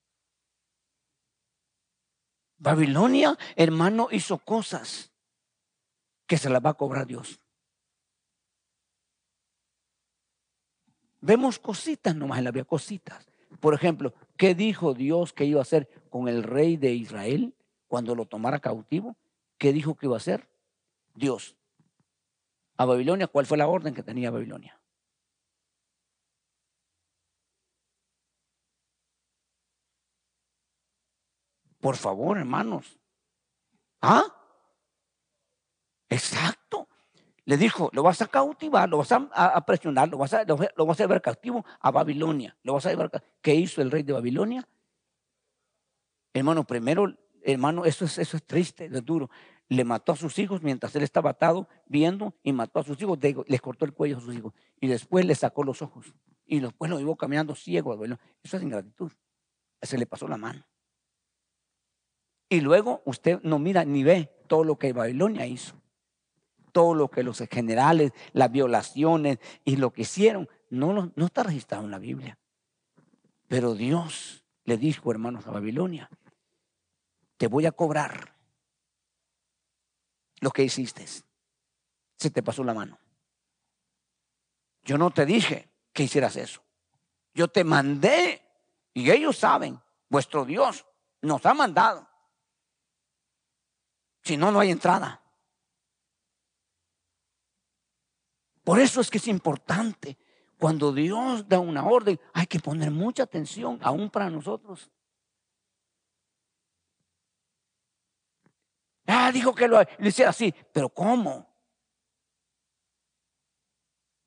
[2.57, 5.11] Babilonia, hermano, hizo cosas
[6.25, 7.42] que se las va a cobrar Dios.
[11.23, 13.25] Vemos cositas nomás en la vida, cositas.
[13.61, 17.55] Por ejemplo, ¿qué dijo Dios que iba a hacer con el rey de Israel
[17.87, 19.15] cuando lo tomara cautivo?
[19.57, 20.49] ¿Qué dijo que iba a hacer?
[21.15, 21.55] Dios.
[22.75, 24.77] A Babilonia, ¿cuál fue la orden que tenía Babilonia?
[31.79, 32.99] Por favor, hermanos.
[34.01, 34.25] ¿Ah?
[36.09, 36.89] Exacto.
[37.45, 40.99] Le dijo, lo vas a cautivar, lo vas a, presionar, lo vas a, lo, vas
[40.99, 42.55] a llevar cautivo a Babilonia.
[42.63, 44.67] Lo vas a llevar, ¿Qué hizo el rey de Babilonia?
[46.33, 47.13] Hermano, primero,
[47.43, 49.29] hermano, eso es, eso es triste, es duro.
[49.67, 53.19] Le mató a sus hijos mientras él estaba atado, viendo, y mató a sus hijos,
[53.47, 54.53] les cortó el cuello a sus hijos.
[54.79, 56.13] Y después le sacó los ojos.
[56.45, 57.93] Y después lo llevó caminando ciego.
[58.41, 59.11] Eso es ingratitud.
[59.81, 60.65] Se le pasó la mano.
[62.47, 65.82] Y luego usted no mira ni ve todo lo que Babilonia hizo.
[66.73, 71.85] Todo lo que los generales, las violaciones y lo que hicieron, no, no está registrado
[71.85, 72.37] en la Biblia.
[73.47, 76.09] Pero Dios le dijo, hermanos, a Babilonia,
[77.37, 78.35] te voy a cobrar
[80.41, 81.05] lo que hiciste.
[82.17, 82.99] Se te pasó la mano.
[84.83, 86.61] Yo no te dije que hicieras eso.
[87.33, 88.45] Yo te mandé
[88.93, 90.85] y ellos saben, vuestro Dios
[91.21, 92.13] nos ha mandado
[94.23, 95.21] si no, no hay entrada.
[98.63, 100.17] Por eso es que es importante.
[100.57, 104.89] Cuando Dios da una orden, hay que poner mucha atención, aún para nosotros.
[109.05, 111.47] Ah, dijo que lo, hiciera así, pero ¿cómo?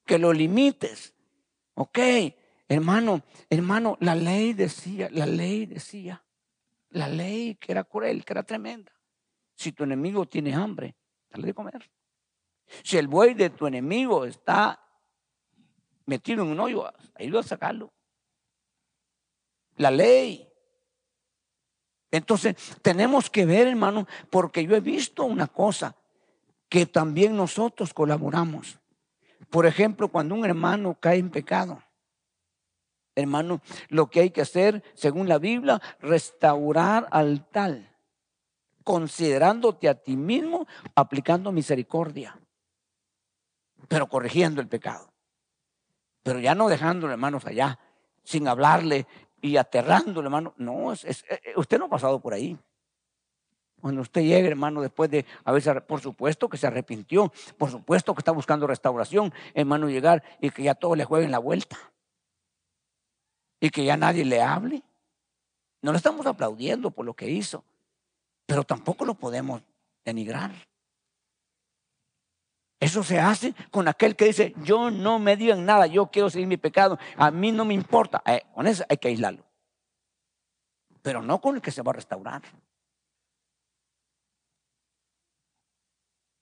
[0.04, 1.14] Que lo limites.
[1.74, 1.98] Ok,
[2.68, 6.22] hermano, hermano, la ley decía, la ley decía,
[6.90, 8.92] la ley que era cruel, que era tremenda.
[9.54, 10.94] Si tu enemigo tiene hambre,
[11.30, 11.90] dale de comer.
[12.82, 14.80] Si el buey de tu enemigo está
[16.06, 17.92] metido en un hoyo, ayuda a sacarlo.
[19.76, 20.48] La ley.
[22.10, 25.96] Entonces, tenemos que ver, hermano, porque yo he visto una cosa,
[26.68, 28.78] que también nosotros colaboramos.
[29.50, 31.82] Por ejemplo, cuando un hermano cae en pecado,
[33.14, 37.94] hermano, lo que hay que hacer, según la Biblia, restaurar al tal,
[38.82, 42.38] considerándote a ti mismo, aplicando misericordia,
[43.88, 45.12] pero corrigiendo el pecado.
[46.22, 47.78] Pero ya no dejándole, hermanos, allá,
[48.24, 49.06] sin hablarle
[49.40, 50.54] y aterrándole, hermano.
[50.56, 52.58] No, es, eh, usted no ha pasado por ahí.
[53.80, 58.20] Cuando usted llegue, hermano, después de veces, por supuesto que se arrepintió, por supuesto que
[58.20, 61.76] está buscando restauración, hermano, llegar y que ya todo le juegue en la vuelta.
[63.60, 64.82] Y que ya nadie le hable.
[65.82, 67.64] No le estamos aplaudiendo por lo que hizo,
[68.46, 69.62] pero tampoco lo podemos
[70.04, 70.50] denigrar.
[72.78, 76.46] Eso se hace con aquel que dice, yo no me digan nada, yo quiero seguir
[76.46, 78.22] mi pecado, a mí no me importa.
[78.26, 79.44] Eh, con eso hay que aislarlo.
[81.00, 82.42] Pero no con el que se va a restaurar.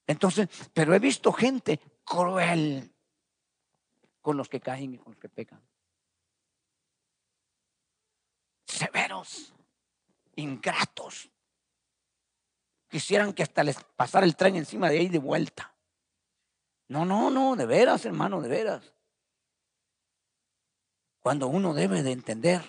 [0.06, 2.92] Entonces, pero he visto gente cruel
[4.20, 5.62] con los que caen y con los que pecan.
[8.66, 9.52] Severos,
[10.34, 11.30] ingratos.
[12.88, 15.73] Quisieran que hasta les pasara el tren encima de ahí de vuelta.
[16.94, 18.94] No, no, no, de veras, hermano, de veras.
[21.18, 22.62] Cuando uno debe de entender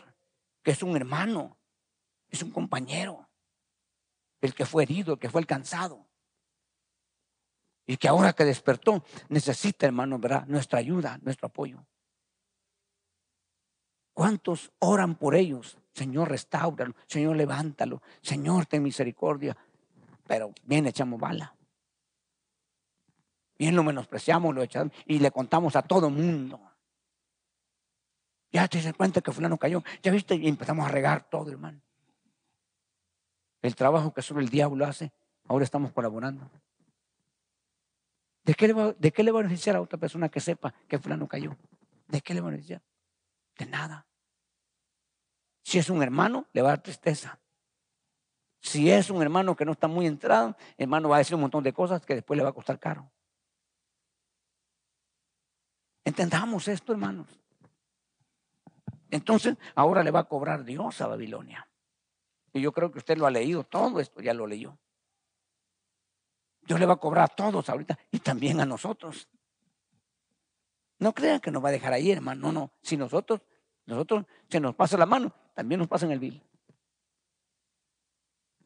[0.64, 1.60] que es un hermano,
[2.30, 3.30] es un compañero,
[4.42, 6.08] el que fue herido, el que fue alcanzado.
[7.86, 10.48] Y que ahora que despertó, necesita, hermano, ¿verdad?
[10.48, 11.86] Nuestra ayuda, nuestro apoyo.
[14.12, 15.78] ¿Cuántos oran por ellos?
[15.94, 16.96] Señor, restauralo.
[17.06, 18.02] Señor, levántalo.
[18.24, 19.56] Señor, ten misericordia.
[20.26, 21.55] Pero bien echamos bala.
[23.58, 26.60] Bien lo menospreciamos, lo echamos y le contamos a todo mundo.
[28.52, 29.84] Ya te das cuenta que fulano cayó.
[30.02, 31.82] Ya viste, y empezamos a regar todo, hermano.
[33.62, 35.12] El trabajo que solo el diablo hace,
[35.48, 36.50] ahora estamos colaborando.
[38.44, 40.74] ¿De qué, le va, ¿De qué le va a beneficiar a otra persona que sepa
[40.88, 41.58] que fulano cayó?
[42.08, 42.82] ¿De qué le va a beneficiar?
[43.58, 44.06] De nada.
[45.64, 47.40] Si es un hermano, le va a dar tristeza.
[48.62, 51.64] Si es un hermano que no está muy entrado, hermano va a decir un montón
[51.64, 53.12] de cosas que después le va a costar caro.
[56.06, 57.28] Entendamos esto, hermanos.
[59.10, 61.68] Entonces, ahora le va a cobrar Dios a Babilonia.
[62.54, 64.78] Y yo creo que usted lo ha leído, todo esto ya lo leyó.
[66.62, 69.28] Dios le va a cobrar a todos ahorita y también a nosotros.
[71.00, 72.52] No crean que nos va a dejar ahí, hermano.
[72.52, 72.72] No, no.
[72.82, 73.42] Si nosotros,
[73.86, 76.42] nosotros se nos pasa la mano, también nos pasa en el vil.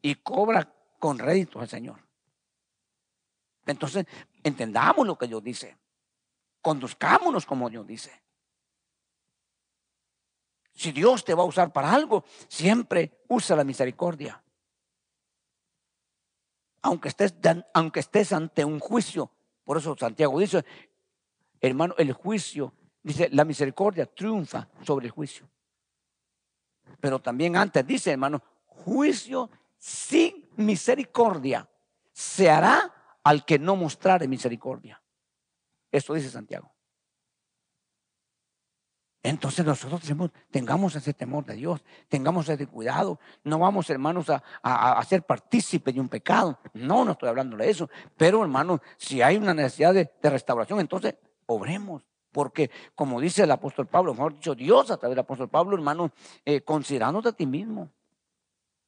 [0.02, 2.00] Y cobra con rédito al Señor.
[3.66, 4.06] Entonces,
[4.42, 5.76] entendamos lo que Dios dice.
[6.60, 8.22] Conduzcámonos como Dios dice.
[10.72, 14.42] Si Dios te va a usar para algo, siempre usa la misericordia
[16.82, 17.08] aunque
[18.00, 19.30] estés, ante un juicio.
[19.64, 20.64] Por eso Santiago dice,
[21.60, 25.48] hermano, el juicio, dice, la misericordia triunfa sobre el juicio.
[27.00, 31.68] Pero también antes dice, hermano, juicio sin misericordia
[32.12, 34.99] se hará al que no mostrare misericordia.
[35.90, 36.72] Esto dice Santiago.
[39.22, 40.00] Entonces nosotros
[40.50, 43.20] tengamos ese temor de Dios, tengamos ese cuidado.
[43.44, 46.58] No vamos, hermanos, a, a, ser partícipes de un pecado.
[46.72, 47.90] No, no estoy hablando de eso.
[48.16, 51.16] Pero, hermanos, si hay una necesidad de, restauración, entonces
[51.46, 52.02] obremos.
[52.32, 56.12] Porque, como dice el apóstol Pablo, mejor dicho, Dios a través del apóstol Pablo, hermano,
[56.44, 57.90] eh, considerándote a ti mismo.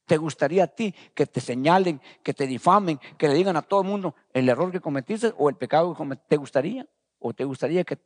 [0.07, 3.83] ¿Te gustaría a ti que te señalen, que te difamen, que le digan a todo
[3.83, 6.29] el mundo el error que cometiste o el pecado que cometiste?
[6.29, 6.87] ¿Te gustaría?
[7.19, 7.99] ¿O te gustaría que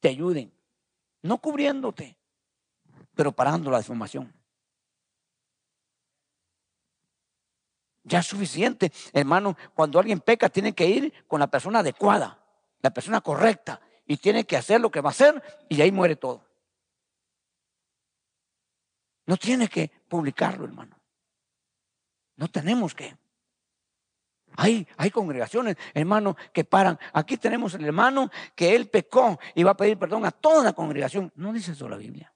[0.00, 0.52] te ayuden?
[1.22, 2.18] no cubriéndote,
[3.14, 4.32] pero parando la deformación.
[8.04, 9.56] Ya es suficiente, hermano.
[9.74, 12.44] Cuando alguien peca, tiene que ir con la persona adecuada,
[12.80, 16.16] la persona correcta, y tiene que hacer lo que va a hacer, y ahí muere
[16.16, 16.44] todo.
[19.26, 20.96] No tiene que publicarlo, hermano.
[22.42, 23.16] No tenemos que.
[24.56, 26.98] Hay, hay congregaciones, hermano, que paran.
[27.12, 30.72] Aquí tenemos el hermano que él pecó y va a pedir perdón a toda la
[30.72, 31.32] congregación.
[31.36, 32.34] No dice eso la Biblia.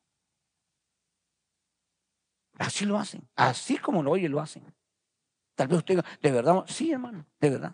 [2.56, 3.28] Así lo hacen.
[3.34, 4.72] Así como lo oye, lo hacen.
[5.56, 6.64] Tal vez usted diga, ¿de verdad?
[6.68, 7.72] Sí, hermano, de verdad.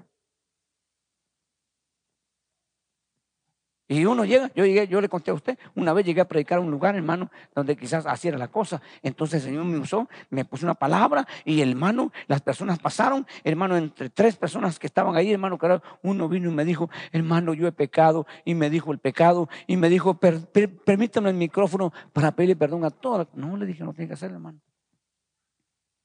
[3.89, 6.59] Y uno llega, yo llegué, yo le conté a usted, una vez llegué a predicar
[6.59, 8.81] a un lugar, hermano, donde quizás así era la cosa.
[9.03, 13.77] Entonces el Señor me usó, me puso una palabra y hermano, las personas pasaron, hermano,
[13.77, 15.59] entre tres personas que estaban ahí, hermano,
[16.03, 19.77] uno vino y me dijo, hermano, yo he pecado, y me dijo el pecado, y
[19.77, 23.29] me dijo, permítame el micrófono para pedirle perdón a todos.
[23.35, 24.61] No, le dije, no tiene que hacerlo, hermano.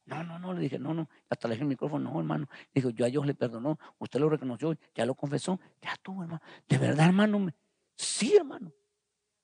[0.06, 2.48] No, no, no, le dije, no, no, hasta le dije el micrófono, no, hermano.
[2.74, 6.42] Dijo, yo a Dios le perdonó, usted lo reconoció, ya lo confesó, ya tú, hermano.
[6.68, 7.50] De verdad, hermano,
[7.98, 8.72] sí, hermano.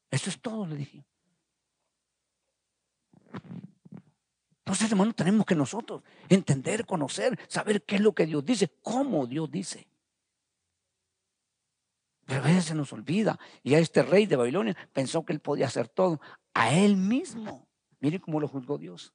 [0.10, 1.04] Eso es todo, le dije.
[4.60, 9.28] Entonces, hermano, tenemos que nosotros entender, conocer, saber qué es lo que Dios dice, cómo
[9.28, 9.88] Dios dice.
[12.26, 13.38] Pero a veces se nos olvida.
[13.64, 16.22] Y a este rey de Babilonia pensó que él podía hacer todo.
[16.54, 17.68] A él mismo.
[18.00, 19.14] Mire cómo lo juzgó Dios.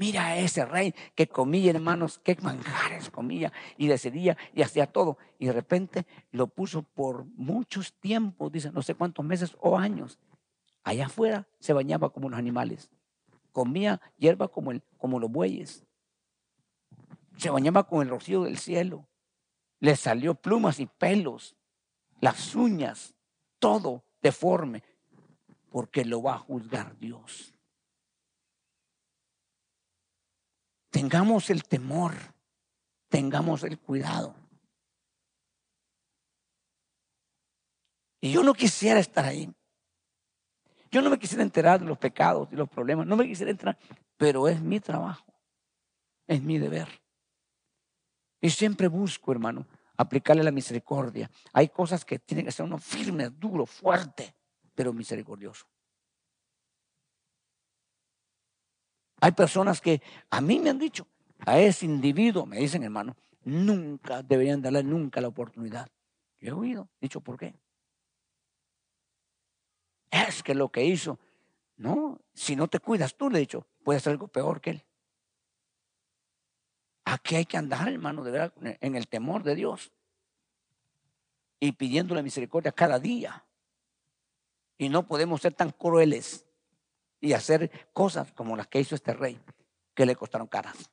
[0.00, 5.18] Mira a ese rey que comía, hermanos, qué manjares comía y decidía y hacía todo.
[5.38, 10.18] Y de repente lo puso por muchos tiempos, dice, no sé cuántos meses o años.
[10.84, 12.90] Allá afuera se bañaba como los animales.
[13.52, 15.84] Comía hierba como, el, como los bueyes.
[17.36, 19.06] Se bañaba con el rocío del cielo.
[19.80, 21.56] Le salió plumas y pelos,
[22.22, 23.14] las uñas,
[23.58, 24.82] todo deforme,
[25.68, 27.52] porque lo va a juzgar Dios.
[30.90, 32.14] Tengamos el temor,
[33.08, 34.34] tengamos el cuidado.
[38.20, 39.50] Y yo no quisiera estar ahí.
[40.90, 43.78] Yo no me quisiera enterar de los pecados y los problemas, no me quisiera entrar,
[44.16, 45.32] pero es mi trabajo,
[46.26, 46.88] es mi deber.
[48.40, 49.66] Y siempre busco, hermano,
[49.96, 51.30] aplicarle la misericordia.
[51.52, 54.34] Hay cosas que tienen que ser uno firme, duro, fuerte,
[54.74, 55.66] pero misericordioso.
[59.20, 61.06] Hay personas que a mí me han dicho,
[61.40, 65.88] a ese individuo, me dicen hermano, nunca deberían darle nunca la oportunidad.
[66.40, 67.54] Yo he oído, dicho, ¿por qué?
[70.10, 71.18] Es que lo que hizo,
[71.76, 74.84] no, si no te cuidas tú, le he dicho, puede ser algo peor que él.
[77.04, 79.92] Aquí hay que andar, hermano, de verdad, en el temor de Dios
[81.58, 83.44] y pidiéndole misericordia cada día.
[84.78, 86.46] Y no podemos ser tan crueles
[87.20, 89.40] y hacer cosas como las que hizo este rey,
[89.94, 90.90] que le costaron caras.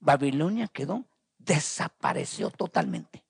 [0.00, 1.04] Babilonia quedó,
[1.38, 3.24] desapareció totalmente.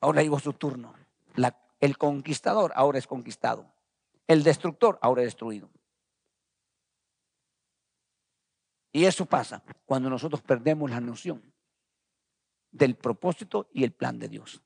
[0.00, 0.94] Ahora llegó su turno.
[1.80, 3.72] el conquistador ahora es conquistado.
[4.26, 5.68] El destructor ahora es destruido.
[8.92, 11.42] Y eso pasa cuando nosotros perdemos la noción
[12.70, 14.62] del propósito y el plan de Dios.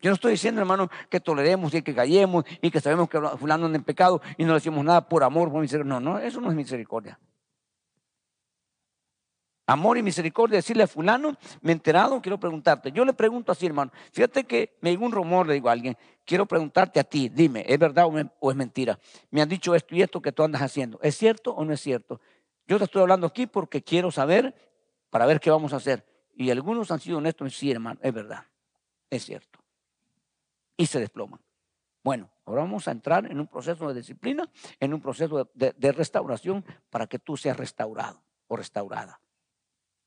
[0.00, 3.66] Yo no estoy diciendo, hermano, que toleremos y que callemos y que sabemos que fulano
[3.66, 6.00] anda en pecado y no le decimos nada por amor, por misericordia.
[6.00, 7.18] No, no, eso no es misericordia.
[9.66, 12.90] Amor y misericordia, decirle a fulano, me he enterado, quiero preguntarte.
[12.90, 13.90] Yo le pregunto así, hermano.
[14.12, 17.64] Fíjate que me llegó un rumor, le digo a alguien, quiero preguntarte a ti, dime,
[17.68, 18.06] ¿es verdad
[18.40, 18.98] o, es mentira?
[19.30, 20.98] Me han dicho esto y esto que tú andas haciendo.
[21.02, 22.20] ¿Es cierto o no es cierto?
[22.66, 24.54] Yo te estoy hablando aquí porque quiero saber
[25.10, 26.06] para ver qué vamos a hacer.
[26.34, 28.46] Y algunos han sido honestos, sí, hermano, es verdad,
[29.10, 29.57] es cierto
[30.78, 31.40] y se desploman.
[32.02, 34.48] Bueno, ahora vamos a entrar en un proceso de disciplina,
[34.80, 39.20] en un proceso de, restauración para que tú seas restaurado o restaurada.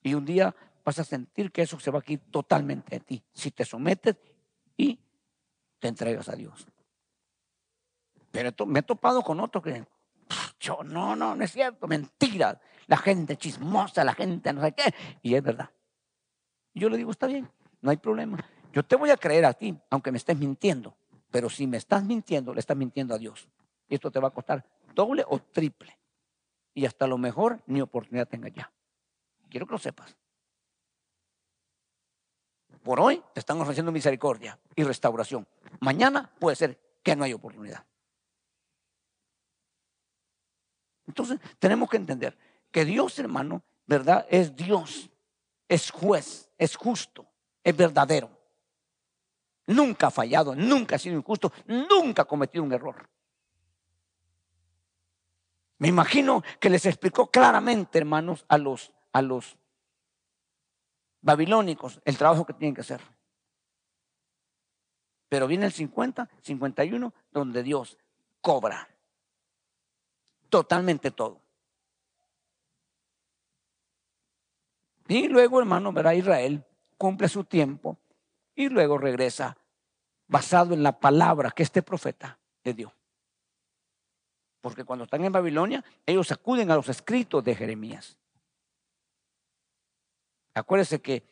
[0.01, 3.23] Y un día vas a sentir que eso se va a quitar totalmente de ti
[3.33, 4.15] si te sometes
[4.75, 4.99] y
[5.77, 6.65] te entregas a Dios.
[8.31, 9.85] Pero me he topado con otro que
[10.59, 12.59] yo no, no, no es cierto, mentira.
[12.87, 14.95] La gente chismosa, la gente no sé qué.
[15.21, 15.69] Y es verdad.
[16.73, 17.51] Yo le digo, está bien,
[17.81, 18.37] no hay problema.
[18.71, 20.95] Yo te voy a creer a ti, aunque me estés mintiendo.
[21.29, 23.47] Pero si me estás mintiendo, le estás mintiendo a Dios.
[23.87, 25.97] Y esto te va a costar doble o triple.
[26.73, 28.71] Y hasta lo mejor ni oportunidad tenga ya.
[29.49, 30.15] Quiero que lo sepas.
[32.83, 35.47] Por hoy te están ofreciendo misericordia y restauración.
[35.79, 37.85] Mañana puede ser que no hay oportunidad.
[41.05, 42.37] Entonces tenemos que entender
[42.71, 44.25] que Dios, hermano, ¿verdad?
[44.29, 45.09] Es Dios,
[45.67, 47.27] es juez, es justo,
[47.63, 48.40] es verdadero.
[49.67, 53.09] Nunca ha fallado, nunca ha sido injusto, nunca ha cometido un error.
[55.77, 59.57] Me imagino que les explicó claramente, hermanos, a los, a los
[61.21, 63.01] babilónicos el trabajo que tienen que hacer.
[65.29, 67.97] Pero viene el 50, 51, donde Dios
[68.41, 68.89] cobra
[70.49, 71.41] totalmente todo.
[75.07, 76.63] Y luego, hermano, verá Israel,
[76.97, 77.97] cumple su tiempo
[78.61, 79.57] y luego regresa
[80.27, 82.93] basado en la palabra que este profeta le dio.
[84.61, 88.17] Porque cuando están en Babilonia, ellos acuden a los escritos de Jeremías.
[90.53, 91.23] Acuérdese que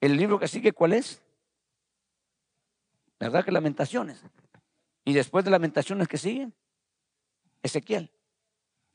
[0.00, 1.22] el libro que sigue, ¿cuál es?
[3.18, 4.22] ¿Verdad que Lamentaciones?
[5.04, 6.54] Y después de Lamentaciones que siguen,
[7.62, 8.10] Ezequiel.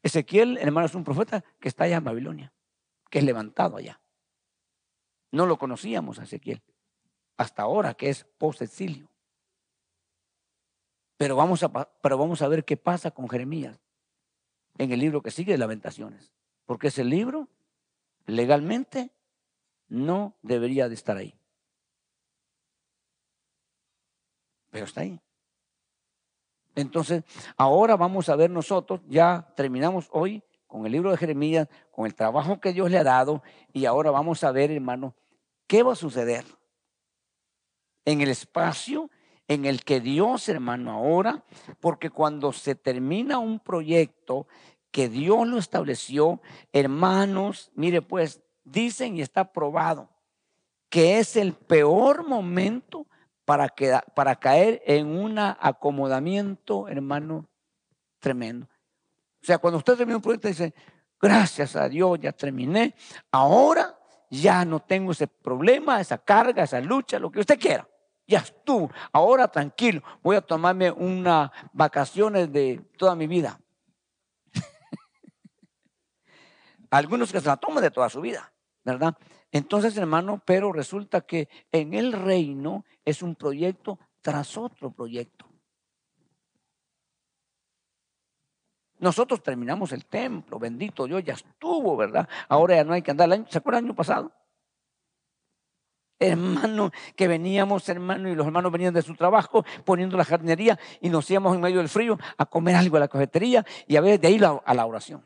[0.04, 2.54] Ezequiel, hermano, es un profeta que está allá en Babilonia,
[3.10, 4.00] que es levantado allá.
[5.32, 6.62] No lo conocíamos a Ezequiel
[7.38, 9.10] hasta ahora, que es post-exilio.
[11.18, 11.70] Pero vamos, a,
[12.02, 13.80] pero vamos a ver qué pasa con Jeremías
[14.78, 16.32] en el libro que sigue de Lamentaciones.
[16.66, 17.48] Porque ese libro
[18.26, 19.12] legalmente
[19.88, 21.34] no debería de estar ahí.
[24.72, 25.20] Pero está ahí.
[26.76, 27.24] Entonces,
[27.56, 32.14] ahora vamos a ver nosotros, ya terminamos hoy con el libro de Jeremías, con el
[32.14, 35.16] trabajo que Dios le ha dado, y ahora vamos a ver, hermano,
[35.68, 36.44] qué va a suceder
[38.06, 39.10] en el espacio
[39.48, 41.44] en el que Dios, hermano, ahora,
[41.80, 44.48] porque cuando se termina un proyecto
[44.92, 46.42] que Dios lo estableció,
[46.72, 50.10] hermanos, mire pues, dicen y está probado
[50.90, 53.06] que es el peor momento
[53.44, 53.74] para,
[54.16, 57.50] para caer en un acomodamiento, hermano,
[58.20, 58.68] tremendo.
[59.42, 60.74] O sea, cuando usted termina un proyecto, dice,
[61.22, 62.96] gracias a Dios, ya terminé,
[63.32, 64.00] ahora
[64.30, 67.88] ya no tengo ese problema, esa carga, esa lucha, lo que usted quiera.
[68.28, 73.60] Ya estuvo, ahora tranquilo, voy a tomarme unas vacaciones de toda mi vida.
[76.90, 78.52] Algunos que se la toman de toda su vida,
[78.84, 79.16] ¿verdad?
[79.52, 85.46] Entonces, hermano, pero resulta que en el reino es un proyecto tras otro proyecto.
[88.98, 92.28] Nosotros terminamos el templo, bendito Dios, ya estuvo, ¿verdad?
[92.50, 93.30] Ahora ya no hay que andar.
[93.50, 94.32] ¿Se acuerdan el año pasado?
[96.18, 101.10] Hermano, que veníamos, hermano, y los hermanos venían de su trabajo poniendo la jardinería y
[101.10, 104.20] nos íbamos en medio del frío a comer algo a la cafetería y a ver
[104.20, 105.26] de ahí a la oración.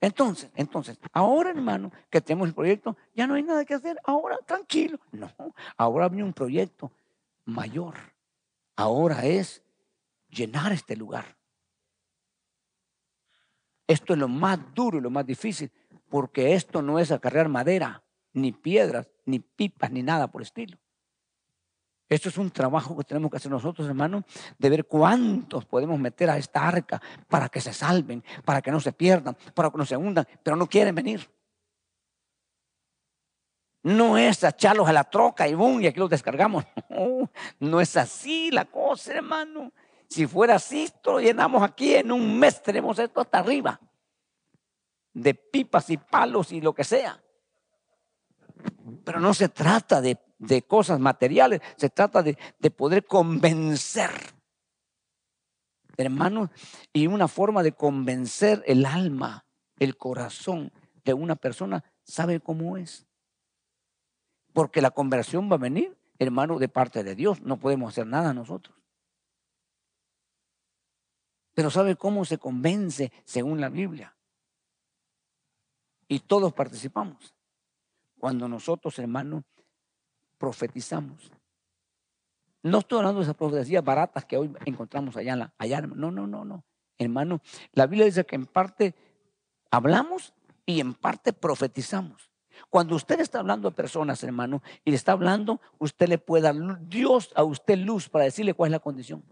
[0.00, 4.38] Entonces, entonces, ahora hermano, que tenemos el proyecto, ya no hay nada que hacer, ahora
[4.46, 4.98] tranquilo.
[5.12, 5.30] No,
[5.76, 6.90] ahora viene un proyecto
[7.44, 7.94] mayor.
[8.76, 9.62] Ahora es
[10.30, 11.36] llenar este lugar.
[13.86, 15.70] Esto es lo más duro y lo más difícil,
[16.10, 18.02] porque esto no es acarrear madera,
[18.32, 20.76] ni piedras, ni pipas, ni nada por estilo.
[22.08, 24.24] Esto es un trabajo que tenemos que hacer nosotros, hermanos,
[24.58, 28.80] de ver cuántos podemos meter a esta arca para que se salven, para que no
[28.80, 31.30] se pierdan, para que no se hundan, pero no quieren venir.
[33.84, 36.64] No es echarlos a la troca y boom, y aquí los descargamos.
[36.90, 37.30] No,
[37.60, 39.72] no es así la cosa, hermano.
[40.08, 43.80] Si fuera así, esto lo llenamos aquí en un mes, tenemos esto hasta arriba.
[45.12, 47.22] De pipas y palos y lo que sea.
[49.04, 52.36] Pero no se trata de de cosas materiales, se trata de,
[52.70, 54.10] poder convencer.
[55.96, 56.48] Hermanos,
[56.92, 59.44] y una forma de convencer el alma,
[59.78, 60.72] el corazón
[61.04, 63.06] de una persona, ¿sabe cómo es?
[64.54, 67.42] Porque la conversión va a venir, hermano, de parte de Dios.
[67.42, 68.74] No podemos hacer nada nosotros.
[71.54, 74.16] Pero ¿sabe cómo se convence según la Biblia?
[76.10, 77.32] Y todos participamos.
[78.18, 79.44] Cuando nosotros, hermanos,
[80.38, 81.30] profetizamos.
[82.64, 85.80] No estoy hablando de esas profecías baratas que hoy encontramos allá, en la, allá.
[85.82, 86.64] No, no, no, no.
[86.98, 87.40] Hermano,
[87.72, 88.96] la Biblia dice que en parte
[89.70, 90.34] hablamos
[90.66, 92.28] y en parte profetizamos.
[92.68, 96.88] Cuando usted está hablando a personas, hermano, y le está hablando, usted le puede dar
[96.88, 99.22] Dios a usted luz para decirle cuál es la condición.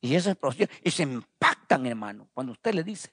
[0.00, 3.12] Y esas profecías, y se impactan, hermano, cuando usted le dice.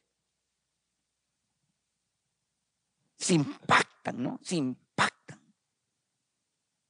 [3.23, 4.37] Se impactan, ¿no?
[4.41, 5.39] Se impactan.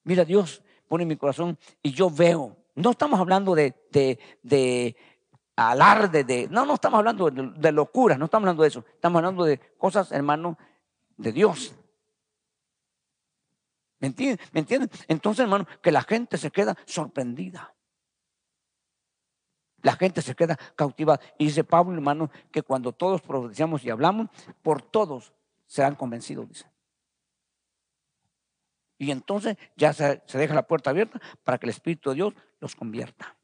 [0.03, 2.57] Mira, Dios pone mi corazón y yo veo.
[2.73, 4.95] No estamos hablando de, de,
[5.55, 6.47] alarde, de.
[6.49, 8.84] No, no estamos hablando de, de locura, no estamos hablando de eso.
[8.95, 10.57] Estamos hablando de cosas, hermano,
[11.17, 11.75] de Dios.
[13.99, 14.39] ¿Me entienden?
[14.53, 14.89] ¿Me entienden?
[15.07, 17.75] Entonces, hermano, que la gente se queda sorprendida.
[19.84, 21.21] La gente se queda cautivada.
[21.38, 24.29] Y dice Pablo, hermano, que cuando todos profetizamos y hablamos,
[24.63, 25.31] por todos
[25.74, 26.71] serán convencidos, dice.
[28.99, 32.76] Y entonces ya se, deja la puerta abierta para que el Espíritu de Dios los
[32.76, 33.36] convierta.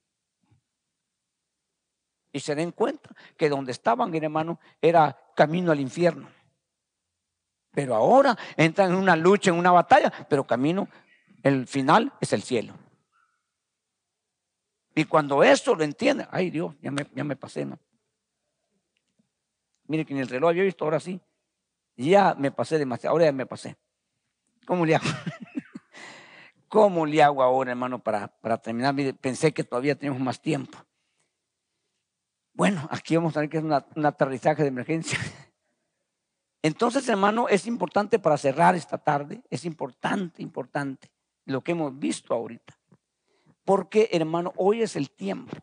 [2.32, 6.30] Y se den cuenta que donde estaban, hermano, era camino al infierno.
[7.72, 10.88] Pero ahora entran en una lucha, en una batalla, pero camino,
[11.42, 12.76] el final es el cielo.
[14.94, 17.80] Y cuando eso lo entiende, ay Dios, ya me, ya me pasé, ¿no?
[19.88, 21.20] Mire que en el reloj había visto, ahora sí.
[22.00, 23.76] Ya me pasé demasiado, ahora ya me pasé.
[24.66, 25.06] ¿Cómo le hago?
[26.70, 28.96] ¿Cómo le hago ahora, hermano, para, para terminar?
[29.20, 30.78] Pensé que todavía tenemos más tiempo.
[32.54, 35.20] Bueno, aquí vamos a ver que es un aterrizaje de emergencia.
[36.62, 41.12] Entonces, hermano, es importante para cerrar esta tarde, es importante, importante
[41.44, 42.80] lo que hemos visto ahorita.
[43.66, 45.58] Porque, hermano, hoy es el tiempo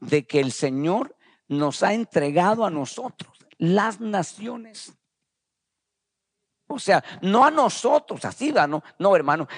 [0.00, 4.98] de que el Señor nos ha entregado a nosotros las naciones.
[6.74, 9.48] O sea, no a nosotros, así, no, no, hermano,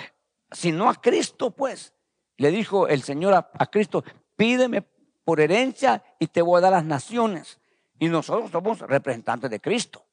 [0.51, 1.93] sino a Cristo, pues.
[2.37, 4.05] Le dijo el Señor a, Cristo,
[4.37, 4.83] pídeme
[5.25, 7.61] por herencia y te voy a dar las naciones.
[7.99, 10.05] Y nosotros somos representantes de Cristo.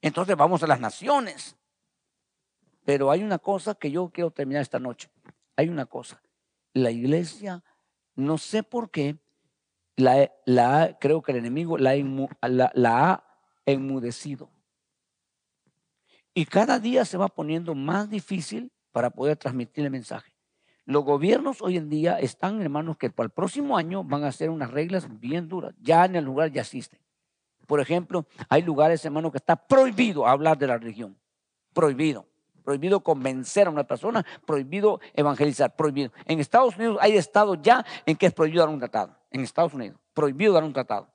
[0.00, 1.56] Entonces vamos a las naciones.
[2.84, 5.10] Pero hay una cosa que yo quiero terminar esta noche.
[5.56, 6.22] Hay una cosa.
[6.72, 7.62] La iglesia,
[8.14, 9.18] no sé por qué,
[9.96, 11.94] la, creo que el enemigo la,
[12.40, 13.24] la ha
[13.66, 14.48] enmudecido.
[16.34, 20.32] Y cada día se va poniendo más difícil para poder transmitir el mensaje.
[20.84, 24.50] Los gobiernos hoy en día están, hermanos, que para el próximo año van a hacer
[24.50, 25.74] unas reglas bien duras.
[25.80, 26.98] Ya en el lugar ya existen.
[27.66, 31.16] Por ejemplo, hay lugares, hermanos, que está prohibido hablar de la religión.
[31.72, 32.26] Prohibido.
[32.64, 36.12] Prohibido convencer a una persona, prohibido evangelizar, prohibido.
[36.26, 39.16] En Estados Unidos hay estados ya en que es prohibido dar un tratado.
[39.30, 41.08] En Estados Unidos, prohibido dar un tratado.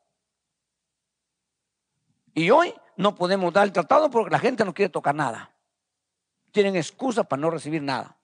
[2.33, 5.51] Y hoy no podemos dar el tratado porque la gente no quiere tocar nada.
[6.51, 8.17] Tienen excusa para no recibir nada.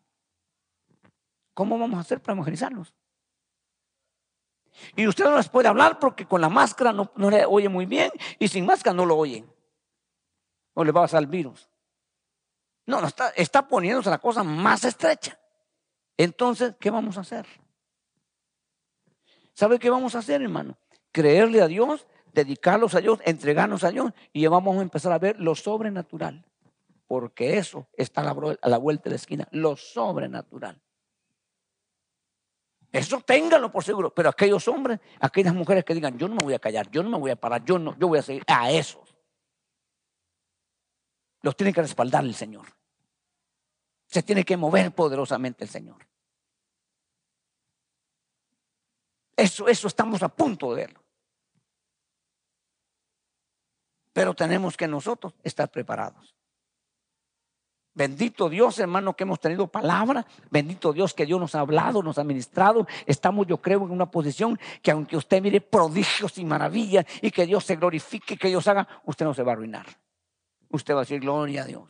[1.53, 2.93] ¿Cómo vamos a hacer para evangelizarlos?
[4.95, 8.11] Y usted no les puede hablar porque con la máscara no, le oye muy bien
[8.39, 9.51] y sin máscara no lo oyen.
[10.74, 11.69] O le va a pasar el virus.
[12.86, 15.38] No, no está, está poniéndose la cosa más estrecha.
[16.17, 17.45] Entonces, ¿qué vamos a hacer?
[19.53, 20.78] ¿Sabe qué vamos a hacer, hermano?
[21.11, 25.39] Creerle a Dios, dedicarlos a Dios, entregarnos a Dios y vamos a empezar a ver
[25.39, 26.45] lo sobrenatural.
[27.07, 30.82] Porque eso está a la vuelta de la esquina, lo sobrenatural.
[32.91, 34.13] Eso téngalo por seguro.
[34.13, 37.09] Pero aquellos hombres, aquellas mujeres que digan, yo no me voy a callar, yo no
[37.09, 39.15] me voy a parar, yo no, yo voy a seguir a esos.
[41.41, 42.67] Los tiene que respaldar el Señor.
[44.07, 46.05] Se tiene que mover poderosamente el Señor.
[49.38, 51.00] Eso, eso estamos a punto de verlo.
[54.14, 56.36] Pero tenemos que nosotros estar preparados.
[57.93, 60.26] Bendito Dios, hermano, que hemos tenido palabra.
[60.49, 62.88] Bendito Dios que Dios nos ha hablado, nos ha ministrado.
[63.05, 67.45] Estamos, yo creo, en una posición que aunque usted mire prodigios y maravillas y que
[67.45, 69.86] Dios se glorifique, que Dios haga, usted no se va a arruinar.
[70.70, 71.84] Usted va a decir, gloria a Dios.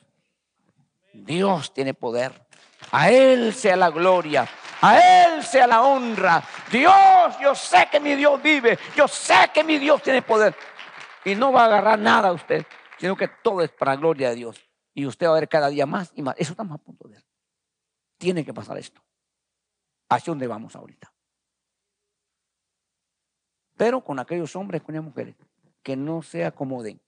[1.14, 2.48] Dios tiene poder.
[2.92, 4.48] A Él sea la gloria.
[4.82, 6.44] A Él sea la honra.
[6.72, 8.80] Dios, yo sé que mi Dios vive.
[8.96, 10.56] Yo sé que mi Dios tiene poder.
[11.26, 12.66] Y no va a agarrar nada a usted,
[12.98, 14.70] sino que todo es para la gloria de Dios.
[14.94, 16.36] Y usted va a ver cada día más y más.
[16.38, 17.26] Eso estamos a punto de ver.
[18.18, 19.02] Tiene que pasar esto.
[20.10, 21.14] Hacia dónde vamos ahorita.
[23.78, 25.36] Pero con aquellos hombres, con las mujeres,
[25.82, 27.02] que no se acomoden,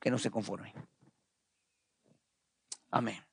[0.00, 0.74] que no se conformen.
[2.90, 3.24] Amén.